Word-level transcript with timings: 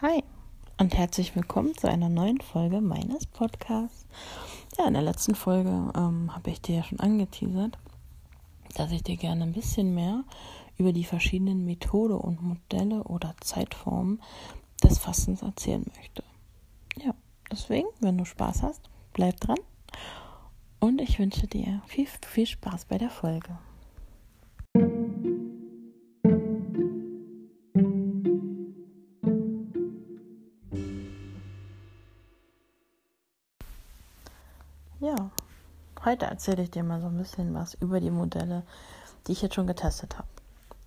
Hi 0.00 0.22
und 0.78 0.96
herzlich 0.96 1.34
willkommen 1.34 1.76
zu 1.76 1.88
einer 1.88 2.08
neuen 2.08 2.40
Folge 2.40 2.80
meines 2.80 3.26
Podcasts. 3.26 4.06
Ja, 4.78 4.86
in 4.86 4.94
der 4.94 5.02
letzten 5.02 5.34
Folge 5.34 5.70
ähm, 5.96 6.32
habe 6.32 6.50
ich 6.50 6.62
dir 6.62 6.76
ja 6.76 6.84
schon 6.84 7.00
angeteasert, 7.00 7.76
dass 8.76 8.92
ich 8.92 9.02
dir 9.02 9.16
gerne 9.16 9.42
ein 9.42 9.54
bisschen 9.54 9.96
mehr 9.96 10.22
über 10.76 10.92
die 10.92 11.02
verschiedenen 11.02 11.64
Methode 11.64 12.16
und 12.16 12.40
Modelle 12.40 13.02
oder 13.02 13.34
Zeitformen 13.40 14.22
des 14.84 15.00
Fastens 15.00 15.42
erzählen 15.42 15.84
möchte. 15.96 16.22
Ja, 17.02 17.12
deswegen, 17.50 17.88
wenn 17.98 18.18
du 18.18 18.24
Spaß 18.24 18.62
hast, 18.62 18.88
bleib 19.14 19.40
dran 19.40 19.58
und 20.78 21.00
ich 21.00 21.18
wünsche 21.18 21.48
dir 21.48 21.82
viel, 21.86 22.06
viel 22.24 22.46
Spaß 22.46 22.84
bei 22.84 22.98
der 22.98 23.10
Folge. 23.10 23.58
Heute 36.08 36.26
erzähle 36.26 36.62
ich 36.62 36.70
dir 36.70 36.82
mal 36.82 37.00
so 37.02 37.08
ein 37.08 37.18
bisschen 37.18 37.52
was 37.54 37.74
über 37.74 38.00
die 38.00 38.10
Modelle, 38.10 38.62
die 39.26 39.32
ich 39.32 39.42
jetzt 39.42 39.54
schon 39.54 39.66
getestet 39.66 40.16
habe. 40.16 40.28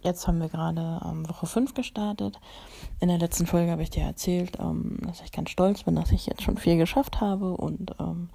Jetzt 0.01 0.27
haben 0.27 0.41
wir 0.41 0.49
gerade 0.49 0.99
ähm, 1.05 1.29
Woche 1.29 1.45
5 1.45 1.75
gestartet. 1.75 2.39
In 2.99 3.07
der 3.07 3.19
letzten 3.19 3.45
Folge 3.45 3.71
habe 3.71 3.83
ich 3.83 3.91
dir 3.91 4.03
erzählt, 4.03 4.57
ähm, 4.59 4.97
dass 5.05 5.21
ich 5.21 5.31
ganz 5.31 5.51
stolz 5.51 5.83
bin, 5.83 5.95
dass 5.95 6.11
ich 6.11 6.25
jetzt 6.25 6.41
schon 6.41 6.57
viel 6.57 6.75
geschafft 6.77 7.21
habe 7.21 7.55
und 7.55 7.93
ähm, 7.99 8.29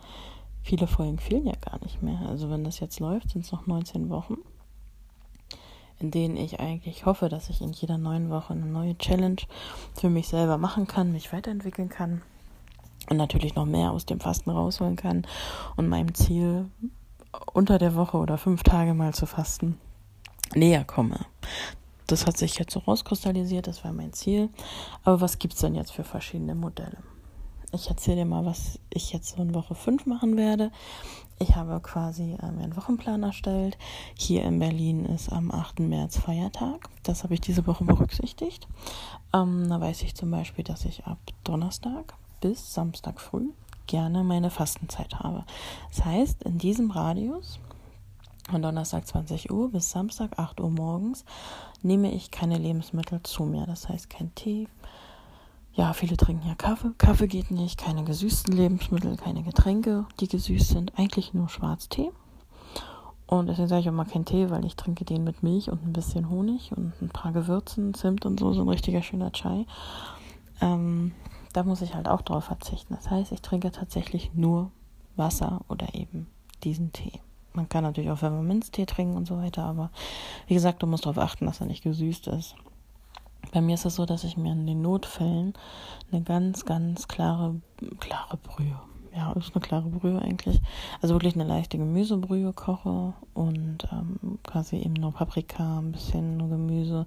viele 0.63 0.87
Folgen 0.87 1.19
fehlen 1.19 1.47
ja 1.47 1.57
gar 1.61 1.83
nicht 1.83 2.03
mehr. 2.03 2.21
Also 2.29 2.51
wenn 2.51 2.63
das 2.63 2.79
jetzt 2.79 3.01
läuft, 3.01 3.30
sind 3.30 3.45
es 3.45 3.51
noch 3.51 3.66
19 3.66 4.09
Wochen, 4.09 4.37
in 5.99 6.13
denen 6.13 6.37
ich 6.37 6.61
eigentlich 6.61 7.05
hoffe, 7.05 7.29
dass 7.29 7.51
ich 7.51 7.63
in 7.63 7.73
jeder 7.73 7.99
neuen 7.99 8.30
Woche 8.30 8.53
eine 8.53 8.66
neue 8.66 8.97
Challenge 8.97 9.43
für 9.95 10.09
mich 10.09 10.29
selber 10.29 10.57
machen 10.57 10.87
kann, 10.87 11.10
mich 11.10 11.32
weiterentwickeln 11.32 11.88
kann 11.88 12.23
und 13.09 13.16
natürlich 13.16 13.54
noch 13.54 13.66
mehr 13.66 13.93
aus 13.93 14.07
dem 14.07 14.21
Fasten 14.21 14.51
rausholen 14.51 14.96
kann 14.96 15.26
und 15.76 15.88
meinem 15.88 16.15
Ziel 16.15 16.71
unter 17.52 17.79
der 17.79 17.95
Woche 17.95 18.16
oder 18.16 18.38
fünf 18.38 18.63
Tage 18.63 18.95
mal 18.95 19.15
zu 19.15 19.26
fasten 19.26 19.79
näher 20.54 20.85
komme. 20.85 21.21
Das 22.07 22.26
hat 22.26 22.37
sich 22.37 22.59
jetzt 22.59 22.73
so 22.73 22.80
rauskristallisiert, 22.80 23.66
das 23.66 23.85
war 23.85 23.93
mein 23.93 24.13
Ziel. 24.13 24.48
Aber 25.02 25.21
was 25.21 25.38
gibt 25.38 25.54
es 25.54 25.60
denn 25.60 25.74
jetzt 25.74 25.93
für 25.93 26.04
verschiedene 26.04 26.54
Modelle? 26.54 26.98
Ich 27.73 27.88
erzähle 27.88 28.18
dir 28.18 28.24
mal, 28.26 28.45
was 28.45 28.79
ich 28.90 29.13
jetzt 29.13 29.30
so 29.30 29.43
in 29.43 29.52
Woche 29.52 29.74
5 29.74 30.07
machen 30.07 30.37
werde. 30.37 30.70
Ich 31.41 31.57
habe 31.57 31.80
quasi 31.80 32.37
ähm, 32.41 32.59
einen 32.60 32.76
Wochenplan 32.76 33.24
erstellt. 33.24 33.76
Hier 34.16 34.45
in 34.45 34.60
Berlin 34.60 35.04
ist 35.04 35.30
am 35.32 35.51
8. 35.51 35.80
März 35.80 36.18
Feiertag. 36.18 36.88
Das 37.02 37.24
habe 37.24 37.35
ich 37.35 37.41
diese 37.41 37.66
Woche 37.66 37.85
berücksichtigt. 37.85 38.68
Ähm, 39.35 39.68
da 39.68 39.80
weiß 39.80 40.02
ich 40.02 40.15
zum 40.15 40.30
Beispiel, 40.30 40.65
dass 40.65 40.85
ich 40.85 41.04
ab 41.07 41.18
Donnerstag 41.43 42.15
bis 42.40 42.74
Samstag 42.74 43.20
früh 43.20 43.51
gerne 43.87 44.24
meine 44.24 44.51
Fastenzeit 44.51 45.18
habe. 45.20 45.45
Das 45.90 46.04
heißt, 46.04 46.42
in 46.42 46.59
diesem 46.59 46.90
Radius 46.90 47.59
von 48.51 48.62
Donnerstag 48.62 49.06
20 49.06 49.51
Uhr 49.51 49.70
bis 49.70 49.90
Samstag 49.90 50.38
8 50.38 50.60
Uhr 50.60 50.70
morgens 50.70 51.24
nehme 51.82 52.12
ich 52.12 52.30
keine 52.30 52.59
Lebensmittel 52.59 53.23
zu 53.23 53.45
mir. 53.45 53.66
Das 53.66 53.88
heißt 53.88 54.10
kein 54.10 54.34
Tee. 54.34 54.68
Ja, 55.74 55.92
viele 55.92 56.16
trinken 56.16 56.48
ja 56.48 56.54
Kaffee. 56.54 56.92
Kaffee 56.96 57.26
geht 57.26 57.51
nicht. 57.51 57.79
Keine 57.79 58.04
gesüßten 58.04 58.54
Lebensmittel, 58.54 59.16
keine 59.16 59.42
Getränke, 59.42 60.07
die 60.20 60.29
gesüßt 60.29 60.68
sind. 60.68 60.98
Eigentlich 60.98 61.34
nur 61.34 61.48
Schwarztee. 61.48 62.10
Und 63.26 63.48
deswegen 63.48 63.68
sage 63.68 63.80
ich 63.82 63.88
auch 63.88 63.92
mal 63.92 64.04
kein 64.04 64.25
Tee, 64.25 64.50
weil 64.50 64.64
ich 64.64 64.76
trinke 64.76 65.04
den 65.04 65.25
mit 65.25 65.42
Milch 65.42 65.69
und 65.69 65.84
ein 65.84 65.92
bisschen 65.92 66.31
Honig 66.31 66.72
und 66.76 66.92
ein 67.03 67.09
paar 67.09 67.32
Gewürzen, 67.32 67.92
Zimt 67.92 68.25
und 68.25 68.38
so, 68.38 68.53
so 68.53 68.62
ein 68.62 68.69
richtiger 68.69 69.03
schöner 69.03 69.32
Chai. 69.32 69.66
Ähm, 70.60 71.12
da 71.56 71.62
muss 71.62 71.81
ich 71.81 71.94
halt 71.94 72.06
auch 72.06 72.21
drauf 72.21 72.44
verzichten. 72.44 72.94
Das 72.94 73.11
heißt, 73.11 73.33
ich 73.33 73.41
trinke 73.41 73.71
tatsächlich 73.71 74.31
nur 74.34 74.71
Wasser 75.17 75.62
oder 75.69 75.94
eben 75.94 76.27
diesen 76.65 76.93
Tee. 76.93 77.21
Man 77.55 77.67
kann 77.71 77.83
natürlich 77.83 78.11
auch 78.11 78.19
Pfefferminztee 78.19 78.84
trinken 78.84 79.17
und 79.17 79.27
so 79.27 79.39
weiter, 79.39 79.65
aber 79.65 79.91
wie 80.47 80.53
gesagt, 80.53 80.83
du 80.83 80.87
musst 80.87 81.06
darauf 81.06 81.17
achten, 81.17 81.47
dass 81.47 81.61
er 81.61 81.67
nicht 81.67 81.83
gesüßt 81.83 82.27
ist. 82.28 82.56
Bei 83.53 83.62
mir 83.62 83.75
ist 83.75 83.87
es 83.87 83.94
so, 83.94 84.05
dass 84.05 84.25
ich 84.25 84.37
mir 84.37 84.53
in 84.53 84.67
den 84.67 84.83
Notfällen 84.83 85.55
eine 86.12 86.21
ganz, 86.21 86.67
ganz 86.67 87.09
klare, 87.09 87.55
klare 88.00 88.37
Brühe, 88.37 88.78
ja, 89.17 89.33
ist 89.33 89.55
eine 89.55 89.65
klare 89.65 89.88
Brühe 89.88 90.21
eigentlich, 90.21 90.61
also 91.00 91.15
wirklich 91.15 91.37
eine 91.37 91.44
leichte 91.44 91.78
Gemüsebrühe 91.78 92.53
koche 92.53 93.15
und 93.33 93.88
ähm, 93.91 94.38
quasi 94.43 94.77
eben 94.77 94.93
nur 94.93 95.12
Paprika, 95.12 95.78
ein 95.78 95.93
bisschen 95.93 96.37
nur 96.37 96.50
Gemüse, 96.50 97.06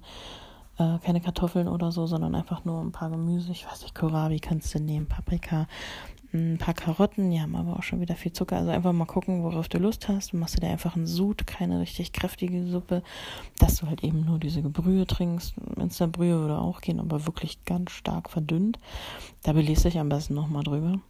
äh, 0.80 0.98
keine 1.04 1.20
Kartoffeln 1.20 1.68
oder 1.68 1.92
so, 1.92 2.06
sondern 2.06 2.34
einfach 2.34 2.64
nur 2.64 2.80
ein 2.80 2.92
paar 2.92 3.10
Gemüse. 3.10 3.52
Ich 3.52 3.66
weiß 3.66 3.82
nicht, 3.82 3.94
Kohlrabi 3.94 4.40
kannst 4.40 4.74
du 4.74 4.80
nehmen, 4.80 5.06
Paprika, 5.06 5.68
ein 6.32 6.58
paar 6.58 6.74
Karotten, 6.74 7.30
die 7.30 7.40
haben 7.40 7.56
aber 7.56 7.76
auch 7.76 7.82
schon 7.82 8.00
wieder 8.00 8.14
viel 8.14 8.32
Zucker. 8.32 8.56
Also 8.56 8.70
einfach 8.70 8.92
mal 8.92 9.04
gucken, 9.04 9.42
worauf 9.42 9.68
du 9.68 9.78
Lust 9.78 10.08
hast. 10.08 10.32
Du 10.32 10.36
machst 10.36 10.62
dir 10.62 10.68
einfach 10.68 10.96
einen 10.96 11.06
Sud, 11.06 11.46
keine 11.46 11.80
richtig 11.80 12.12
kräftige 12.12 12.66
Suppe, 12.66 13.02
dass 13.58 13.76
du 13.76 13.88
halt 13.88 14.04
eben 14.04 14.24
nur 14.24 14.38
diese 14.38 14.62
Brühe 14.62 15.06
trinkst. 15.06 15.54
Brühe 16.12 16.38
würde 16.38 16.58
auch 16.58 16.80
gehen, 16.80 17.00
aber 17.00 17.26
wirklich 17.26 17.64
ganz 17.64 17.90
stark 17.90 18.30
verdünnt. 18.30 18.78
Da 19.42 19.52
belese 19.52 19.88
ich 19.88 19.98
am 19.98 20.08
besten 20.08 20.34
nochmal 20.34 20.62
drüber. 20.62 21.00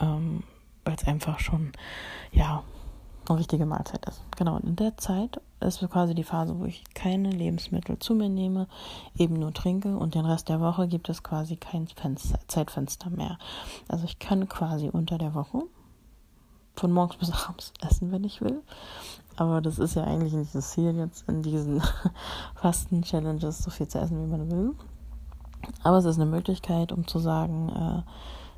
Ähm, 0.00 0.42
Weil 0.84 0.94
es 0.94 1.06
einfach 1.06 1.38
schon, 1.38 1.72
ja, 2.32 2.64
eine 3.28 3.38
richtige 3.38 3.66
Mahlzeit 3.66 4.04
ist. 4.06 4.22
Genau, 4.36 4.56
und 4.56 4.64
in 4.64 4.76
der 4.76 4.96
Zeit 4.96 5.40
ist 5.60 5.78
quasi 5.90 6.14
die 6.14 6.24
Phase, 6.24 6.58
wo 6.58 6.64
ich 6.64 6.82
keine 6.94 7.30
Lebensmittel 7.30 7.98
zu 7.98 8.14
mir 8.14 8.28
nehme, 8.28 8.66
eben 9.16 9.34
nur 9.34 9.52
trinke 9.52 9.96
und 9.96 10.14
den 10.14 10.26
Rest 10.26 10.48
der 10.48 10.60
Woche 10.60 10.88
gibt 10.88 11.08
es 11.08 11.22
quasi 11.22 11.56
kein 11.56 11.86
Fenster, 11.86 12.38
Zeitfenster 12.48 13.10
mehr. 13.10 13.38
Also 13.88 14.04
ich 14.04 14.18
kann 14.18 14.48
quasi 14.48 14.88
unter 14.88 15.18
der 15.18 15.34
Woche 15.34 15.62
von 16.74 16.92
morgens 16.92 17.16
bis 17.16 17.30
abends 17.30 17.72
essen, 17.80 18.12
wenn 18.12 18.24
ich 18.24 18.40
will. 18.40 18.62
Aber 19.36 19.60
das 19.60 19.78
ist 19.78 19.94
ja 19.94 20.04
eigentlich 20.04 20.34
nicht 20.34 20.54
das 20.54 20.72
Ziel 20.72 20.94
jetzt 20.96 21.28
in 21.28 21.42
diesen 21.42 21.82
Fasten-Challenges, 22.56 23.58
so 23.58 23.70
viel 23.70 23.88
zu 23.88 23.98
essen, 23.98 24.22
wie 24.22 24.30
man 24.30 24.50
will. 24.50 24.74
Aber 25.82 25.98
es 25.98 26.04
ist 26.04 26.16
eine 26.16 26.30
Möglichkeit, 26.30 26.92
um 26.92 27.06
zu 27.06 27.18
sagen, 27.18 27.68
äh, 27.68 28.02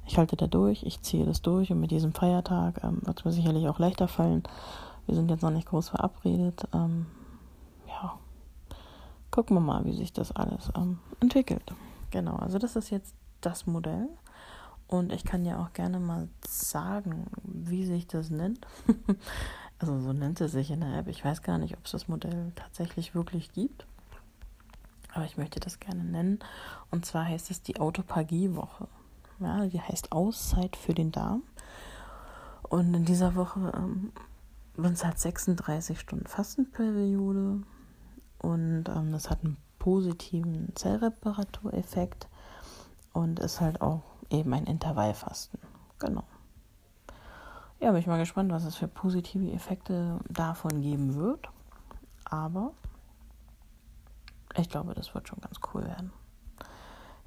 ich 0.07 0.19
halte 0.19 0.37
da 0.37 0.47
durch, 0.47 0.83
ich 0.83 1.01
ziehe 1.03 1.25
das 1.25 1.43
durch 1.43 1.71
und 1.71 1.81
mit 1.81 1.91
diesem 1.91 2.13
Feiertag 2.13 2.83
ähm, 2.83 3.01
wird 3.03 3.19
es 3.19 3.25
mir 3.25 3.33
sicherlich 3.33 3.69
auch 3.69 3.79
leichter 3.79 4.09
fallen. 4.09 4.43
Wir 5.07 5.15
sind 5.15 5.31
jetzt 5.31 5.43
noch 5.43 5.51
nicht 5.51 5.69
groß 5.69 5.91
verabredet. 5.91 6.67
Ähm, 6.73 7.07
ja, 7.87 8.19
gucken 9.31 9.57
wir 9.57 9.61
mal, 9.61 9.85
wie 9.85 9.93
sich 9.93 10.13
das 10.13 10.33
alles 10.33 10.71
ähm, 10.77 10.99
entwickelt. 11.21 11.73
Genau, 12.11 12.37
also 12.37 12.59
das 12.59 12.77
ist 12.77 12.91
jetzt 12.91 13.15
das 13.41 13.67
Modell. 13.67 14.09
Und 14.87 15.13
ich 15.13 15.25
kann 15.25 15.45
ja 15.45 15.63
auch 15.63 15.73
gerne 15.73 15.99
mal 15.99 16.29
sagen, 16.47 17.27
wie 17.43 17.87
sich 17.87 18.07
das 18.07 18.31
nennt. 18.31 18.67
also 19.79 19.99
so 20.01 20.13
nennt 20.13 20.41
es 20.41 20.53
sich 20.53 20.71
in 20.71 20.81
der 20.81 20.99
App. 20.99 21.09
Ich 21.09 21.25
weiß 21.25 21.43
gar 21.43 21.59
nicht, 21.59 21.77
ob 21.77 21.87
es 21.87 21.93
das 21.93 22.07
Modell 22.07 22.53
tatsächlich 22.55 23.15
wirklich 23.15 23.53
gibt. 23.53 23.87
Aber 25.15 25.25
ich 25.25 25.37
möchte 25.39 25.61
das 25.61 25.81
gerne 25.81 26.05
nennen. 26.05 26.39
Und 26.91 27.07
zwar 27.07 27.25
heißt 27.25 27.51
es 27.51 27.63
die 27.63 27.81
Autophagie-Woche. 27.81 28.89
Ja, 29.41 29.67
die 29.67 29.81
heißt 29.81 30.13
Auszeit 30.13 30.77
für 30.77 30.95
den 30.95 31.13
Darm. 31.13 31.43
Und 32.63 32.95
in 32.95 33.05
dieser 33.05 33.35
Woche 33.35 33.73
ähm, 33.77 34.13
sind 34.77 34.95
es 34.95 35.05
halt 35.05 35.19
36 35.19 35.99
Stunden 35.99 36.27
Fastenperiode. 36.27 37.63
Und 38.39 38.85
ähm, 38.89 39.13
das 39.13 39.31
hat 39.31 39.45
einen 39.45 39.57
positiven 39.79 40.75
Zellreparatureffekt 40.75 42.29
und 43.13 43.39
ist 43.39 43.61
halt 43.61 43.81
auch 43.81 44.03
eben 44.31 44.53
ein 44.55 44.65
Intervallfasten. 44.65 45.61
Genau. 45.99 46.25
Ja, 47.81 47.91
bin 47.91 48.01
ich 48.01 48.07
mal 48.07 48.19
gespannt, 48.19 48.51
was 48.51 48.65
es 48.65 48.77
für 48.77 48.89
positive 48.89 49.51
Effekte 49.53 50.19
davon 50.29 50.81
geben 50.81 51.15
wird. 51.15 51.49
Aber 52.25 52.73
ich 54.57 54.69
glaube, 54.69 54.95
das 54.95 55.15
wird 55.15 55.29
schon 55.29 55.41
ganz 55.41 55.59
cool 55.73 55.85
werden. 55.85 56.13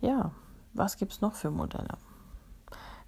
Ja, 0.01 0.31
was 0.77 0.97
gibt 0.97 1.13
es 1.13 1.21
noch 1.21 1.33
für 1.33 1.51
Modelle? 1.51 1.97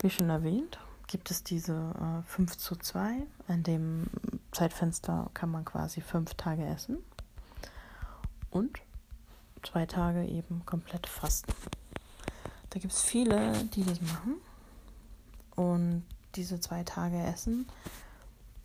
Wie 0.02 0.10
schon 0.10 0.30
erwähnt, 0.30 0.80
gibt 1.08 1.32
es 1.32 1.44
diese 1.44 1.74
äh, 1.74 2.28
5 2.28 2.58
zu 2.58 2.76
2. 2.76 3.24
In 3.48 3.64
dem 3.64 4.08
Zeitfenster 4.52 5.30
kann 5.34 5.50
man 5.50 5.66
quasi 5.66 6.02
fünf 6.02 6.34
Tage 6.36 6.66
essen 6.66 6.98
und 8.50 8.80
zwei 9.64 9.86
Tage 9.86 10.26
eben 10.26 10.66
komplett 10.66 11.08
fasten. 11.08 11.54
Da 12.70 12.80
gibt 12.80 12.94
es 12.94 13.02
viele, 13.02 13.54
die 13.66 13.84
das 13.84 14.02
machen 14.02 14.36
und 15.56 16.04
diese 16.36 16.60
zwei 16.60 16.84
Tage 16.84 17.22
essen, 17.22 17.68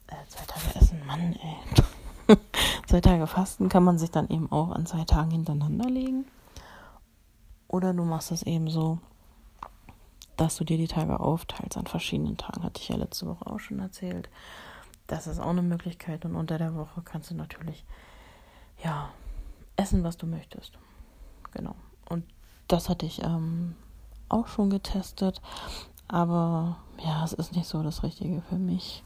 äh, 0.08 0.14
zwei 0.28 0.44
Tage 0.44 0.78
essen, 0.78 1.04
Mann, 1.06 1.34
ey. 1.34 2.36
zwei 2.86 3.00
Tage 3.00 3.26
fasten 3.26 3.68
kann 3.68 3.84
man 3.84 3.98
sich 3.98 4.10
dann 4.10 4.28
eben 4.28 4.50
auch 4.52 4.70
an 4.70 4.86
zwei 4.86 5.04
Tagen 5.04 5.30
hintereinander 5.30 5.88
legen. 5.88 6.26
Oder 7.74 7.92
du 7.92 8.04
machst 8.04 8.30
es 8.30 8.44
eben 8.44 8.70
so, 8.70 9.00
dass 10.36 10.54
du 10.54 10.62
dir 10.62 10.78
die 10.78 10.86
Tage 10.86 11.18
aufteilst 11.18 11.76
an 11.76 11.88
verschiedenen 11.88 12.36
Tagen. 12.36 12.62
Hatte 12.62 12.80
ich 12.80 12.88
ja 12.88 12.94
letzte 12.94 13.26
Woche 13.26 13.48
auch 13.48 13.58
schon 13.58 13.80
erzählt. 13.80 14.28
Das 15.08 15.26
ist 15.26 15.40
auch 15.40 15.50
eine 15.50 15.62
Möglichkeit. 15.62 16.24
Und 16.24 16.36
unter 16.36 16.56
der 16.56 16.76
Woche 16.76 17.02
kannst 17.04 17.32
du 17.32 17.34
natürlich, 17.34 17.84
ja, 18.84 19.10
essen, 19.74 20.04
was 20.04 20.16
du 20.16 20.28
möchtest. 20.28 20.78
Genau. 21.50 21.74
Und 22.08 22.24
das 22.68 22.88
hatte 22.88 23.06
ich 23.06 23.24
ähm, 23.24 23.74
auch 24.28 24.46
schon 24.46 24.70
getestet, 24.70 25.42
aber 26.06 26.76
ja, 27.04 27.24
es 27.24 27.32
ist 27.32 27.56
nicht 27.56 27.66
so 27.66 27.82
das 27.82 28.04
Richtige 28.04 28.40
für 28.42 28.58
mich. 28.58 29.02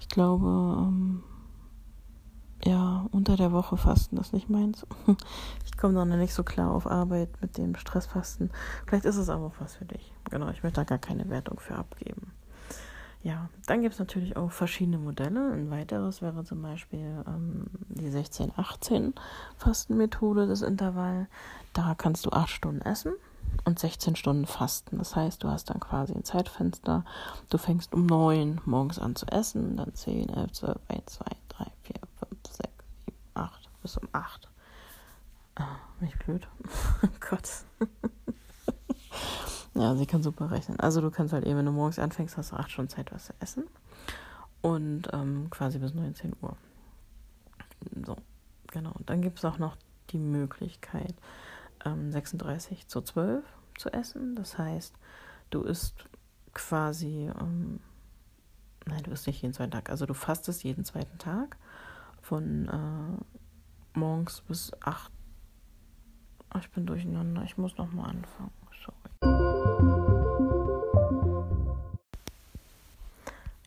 Ich 0.00 0.08
glaube, 0.08 0.48
ähm, 0.88 1.22
ja, 2.64 3.06
unter 3.12 3.36
der 3.36 3.52
Woche 3.52 3.76
fasten 3.76 4.16
ist 4.16 4.32
nicht 4.32 4.48
meins. 4.48 4.86
Ich 5.64 5.80
komme 5.80 5.94
dann 5.94 6.18
nicht 6.18 6.34
so 6.34 6.42
klar 6.42 6.72
auf 6.72 6.88
Arbeit 6.88 7.28
mit 7.40 7.56
dem 7.56 7.76
Stressfasten. 7.76 8.50
Vielleicht 8.84 9.04
ist 9.04 9.16
es 9.16 9.28
aber 9.28 9.46
auch 9.46 9.54
was 9.60 9.76
für 9.76 9.84
dich. 9.84 10.12
Genau, 10.28 10.48
ich 10.48 10.64
möchte 10.64 10.80
da 10.80 10.84
gar 10.84 10.98
keine 10.98 11.30
Wertung 11.30 11.60
für 11.60 11.76
abgeben. 11.76 12.32
Ja, 13.22 13.48
dann 13.66 13.82
gibt 13.82 13.94
es 13.94 13.98
natürlich 13.98 14.36
auch 14.36 14.50
verschiedene 14.50 14.98
Modelle. 14.98 15.52
Ein 15.52 15.70
weiteres 15.70 16.22
wäre 16.22 16.44
zum 16.44 16.62
Beispiel 16.62 17.24
ähm, 17.26 17.66
die 17.88 18.10
16-18 18.10 19.12
Fastenmethode, 19.56 20.46
das 20.46 20.62
Intervall. 20.62 21.28
Da 21.72 21.94
kannst 21.96 22.26
du 22.26 22.30
8 22.30 22.48
Stunden 22.48 22.80
essen 22.80 23.12
und 23.64 23.78
16 23.78 24.16
Stunden 24.16 24.46
fasten. 24.46 24.98
Das 24.98 25.16
heißt, 25.16 25.42
du 25.42 25.48
hast 25.48 25.70
dann 25.70 25.80
quasi 25.80 26.14
ein 26.14 26.24
Zeitfenster. 26.24 27.04
Du 27.50 27.58
fängst 27.58 27.92
um 27.92 28.06
9 28.06 28.60
morgens 28.64 28.98
an 28.98 29.16
zu 29.16 29.26
essen, 29.26 29.76
dann 29.76 29.94
10, 29.94 30.28
11, 30.28 30.52
12, 30.52 30.76
1, 30.88 31.04
2, 31.06 31.24
3, 31.48 31.64
4, 31.82 31.94
5, 31.94 31.94
6, 31.94 31.94
7, 31.94 32.02
8 32.02 32.07
bis 33.82 33.96
um 33.96 34.08
8. 34.12 34.48
Ah, 35.56 35.76
mich 36.00 36.16
blöd. 36.18 36.46
oh 37.02 37.08
Gott. 37.28 37.48
ja, 39.74 39.96
sie 39.96 40.06
kann 40.06 40.22
super 40.22 40.50
rechnen. 40.50 40.78
Also 40.80 41.00
du 41.00 41.10
kannst 41.10 41.32
halt 41.32 41.44
eben, 41.44 41.58
wenn 41.58 41.66
du 41.66 41.72
morgens 41.72 41.98
anfängst, 41.98 42.36
hast 42.36 42.52
du 42.52 42.56
8 42.56 42.70
Stunden 42.70 42.90
Zeit, 42.90 43.12
was 43.12 43.26
zu 43.26 43.34
essen. 43.40 43.64
Und 44.60 45.08
ähm, 45.12 45.48
quasi 45.50 45.78
bis 45.78 45.94
19 45.94 46.34
Uhr. 46.40 46.56
So, 48.04 48.16
genau. 48.68 48.92
Und 48.92 49.08
dann 49.08 49.22
gibt 49.22 49.38
es 49.38 49.44
auch 49.44 49.58
noch 49.58 49.76
die 50.10 50.18
Möglichkeit, 50.18 51.14
ähm, 51.84 52.10
36 52.10 52.88
zu 52.88 53.00
12 53.00 53.44
zu 53.76 53.92
essen. 53.92 54.34
Das 54.36 54.58
heißt, 54.58 54.94
du 55.50 55.62
isst 55.62 56.08
quasi, 56.54 57.30
ähm, 57.40 57.80
nein, 58.86 59.02
du 59.04 59.10
isst 59.10 59.26
nicht 59.26 59.42
jeden 59.42 59.54
zweiten 59.54 59.70
Tag, 59.70 59.90
also 59.90 60.06
du 60.06 60.14
fastest 60.14 60.64
jeden 60.64 60.84
zweiten 60.84 61.18
Tag 61.18 61.56
von 62.20 62.68
äh, 62.68 63.38
morgens 63.94 64.40
bis 64.42 64.72
8. 64.82 65.10
Oh, 66.54 66.58
ich 66.58 66.70
bin 66.70 66.86
durcheinander, 66.86 67.42
ich 67.44 67.58
muss 67.58 67.76
nochmal 67.76 68.10
anfangen. 68.10 68.50
Sorry. 68.84 68.96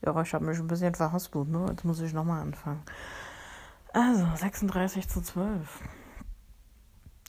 Ja, 0.04 0.20
ich 0.22 0.34
habe 0.34 0.46
mich 0.46 0.58
ein 0.58 0.68
bisschen 0.68 0.96
verhaspelt, 0.96 1.48
ne? 1.48 1.68
Jetzt 1.70 1.86
muss 1.86 2.02
ich 2.02 2.14
nochmal 2.14 2.42
anfangen. 2.42 2.82
Also, 3.94 4.26
36 4.36 5.08
zu 5.08 5.22
12 5.22 5.82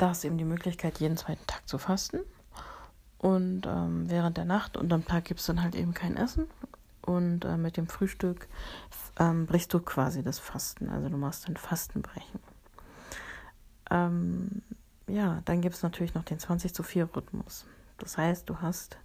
da 0.02 0.08
hast 0.08 0.24
du 0.24 0.26
eben 0.28 0.38
die 0.38 0.44
Möglichkeit, 0.44 0.98
jeden 0.98 1.16
zweiten 1.16 1.46
Tag 1.46 1.68
zu 1.68 1.78
fasten. 1.78 2.20
Und 3.18 3.66
ähm, 3.66 4.10
während 4.10 4.36
der 4.36 4.44
Nacht 4.44 4.76
und 4.76 4.92
am 4.92 5.04
Tag 5.04 5.26
gibt 5.26 5.38
es 5.38 5.46
dann 5.46 5.62
halt 5.62 5.76
eben 5.76 5.94
kein 5.94 6.16
Essen. 6.16 6.48
Und 7.02 7.44
äh, 7.44 7.56
mit 7.56 7.76
dem 7.76 7.86
Frühstück 7.86 8.48
ähm, 9.18 9.46
brichst 9.46 9.72
du 9.72 9.78
quasi 9.78 10.24
das 10.24 10.40
Fasten. 10.40 10.88
Also 10.88 11.08
du 11.08 11.16
machst 11.16 11.46
ein 11.46 11.56
Fastenbrechen. 11.56 12.40
Ähm, 13.92 14.62
ja, 15.06 15.42
dann 15.44 15.60
gibt 15.60 15.74
es 15.74 15.82
natürlich 15.82 16.14
noch 16.14 16.24
den 16.24 16.38
20 16.38 16.74
zu 16.74 16.82
4 16.82 17.08
Rhythmus. 17.14 17.66
Das 17.98 18.18
heißt, 18.18 18.48
du 18.48 18.58
hast 18.60 18.98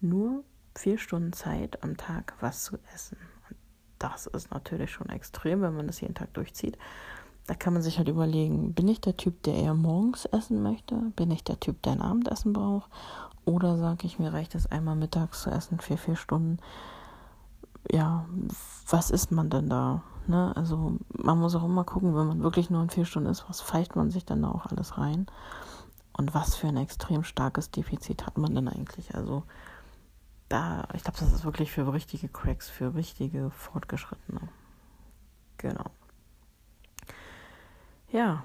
nur 0.00 0.44
vier 0.74 0.98
Stunden 0.98 1.32
Zeit 1.32 1.82
am 1.82 1.96
Tag, 1.96 2.34
was 2.40 2.64
zu 2.64 2.76
essen. 2.94 3.16
Und 3.48 3.56
das 3.98 4.26
ist 4.26 4.50
natürlich 4.50 4.90
schon 4.90 5.08
extrem, 5.08 5.62
wenn 5.62 5.76
man 5.76 5.86
das 5.86 6.00
jeden 6.00 6.14
Tag 6.14 6.34
durchzieht 6.34 6.76
da 7.46 7.54
kann 7.54 7.74
man 7.74 7.82
sich 7.82 7.98
halt 7.98 8.08
überlegen, 8.08 8.72
bin 8.72 8.88
ich 8.88 9.00
der 9.00 9.16
Typ, 9.16 9.42
der 9.42 9.54
eher 9.54 9.74
morgens 9.74 10.24
essen 10.26 10.62
möchte? 10.62 10.94
Bin 11.16 11.30
ich 11.30 11.44
der 11.44 11.60
Typ, 11.60 11.82
der 11.82 11.92
ein 11.92 12.00
Abendessen 12.00 12.52
braucht? 12.52 12.90
Oder 13.44 13.76
sage 13.76 14.06
ich, 14.06 14.18
mir 14.18 14.32
reicht 14.32 14.54
es 14.54 14.66
einmal 14.66 14.96
mittags 14.96 15.42
zu 15.42 15.50
essen, 15.50 15.78
vier, 15.78 15.98
vier 15.98 16.16
Stunden. 16.16 16.58
Ja, 17.90 18.24
was 18.88 19.10
isst 19.10 19.30
man 19.30 19.50
denn 19.50 19.68
da? 19.68 20.02
Ne? 20.26 20.54
Also 20.56 20.98
man 21.08 21.38
muss 21.38 21.54
auch 21.54 21.64
immer 21.64 21.84
gucken, 21.84 22.14
wenn 22.14 22.26
man 22.26 22.42
wirklich 22.42 22.70
nur 22.70 22.82
in 22.82 22.90
vier 22.90 23.04
Stunden 23.04 23.28
ist, 23.28 23.48
was 23.48 23.62
pfeift 23.62 23.96
man 23.96 24.10
sich 24.10 24.24
dann 24.24 24.42
da 24.42 24.50
auch 24.50 24.66
alles 24.66 24.98
rein? 24.98 25.26
Und 26.16 26.34
was 26.34 26.54
für 26.54 26.68
ein 26.68 26.76
extrem 26.76 27.24
starkes 27.24 27.70
Defizit 27.70 28.26
hat 28.26 28.38
man 28.38 28.54
denn 28.54 28.68
eigentlich? 28.68 29.14
Also 29.14 29.42
da, 30.48 30.86
ich 30.94 31.02
glaube, 31.02 31.18
das 31.18 31.32
ist 31.32 31.44
wirklich 31.44 31.72
für 31.72 31.92
richtige 31.92 32.28
Cracks, 32.28 32.68
für 32.70 32.94
richtige 32.94 33.50
Fortgeschrittene. 33.50 34.40
Genau 35.58 35.90
ja, 38.14 38.44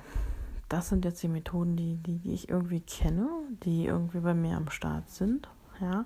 das 0.68 0.90
sind 0.90 1.06
jetzt 1.06 1.22
die 1.22 1.28
Methoden, 1.28 1.76
die, 1.76 1.98
die, 1.98 2.18
die 2.18 2.34
ich 2.34 2.50
irgendwie 2.50 2.81
kenne, 2.81 3.30
die 3.64 3.86
irgendwie 3.86 4.20
bei 4.20 4.34
mir 4.34 4.58
am 4.58 4.70
Start 4.72 5.10
sind. 5.10 5.48
Ja. 5.80 6.06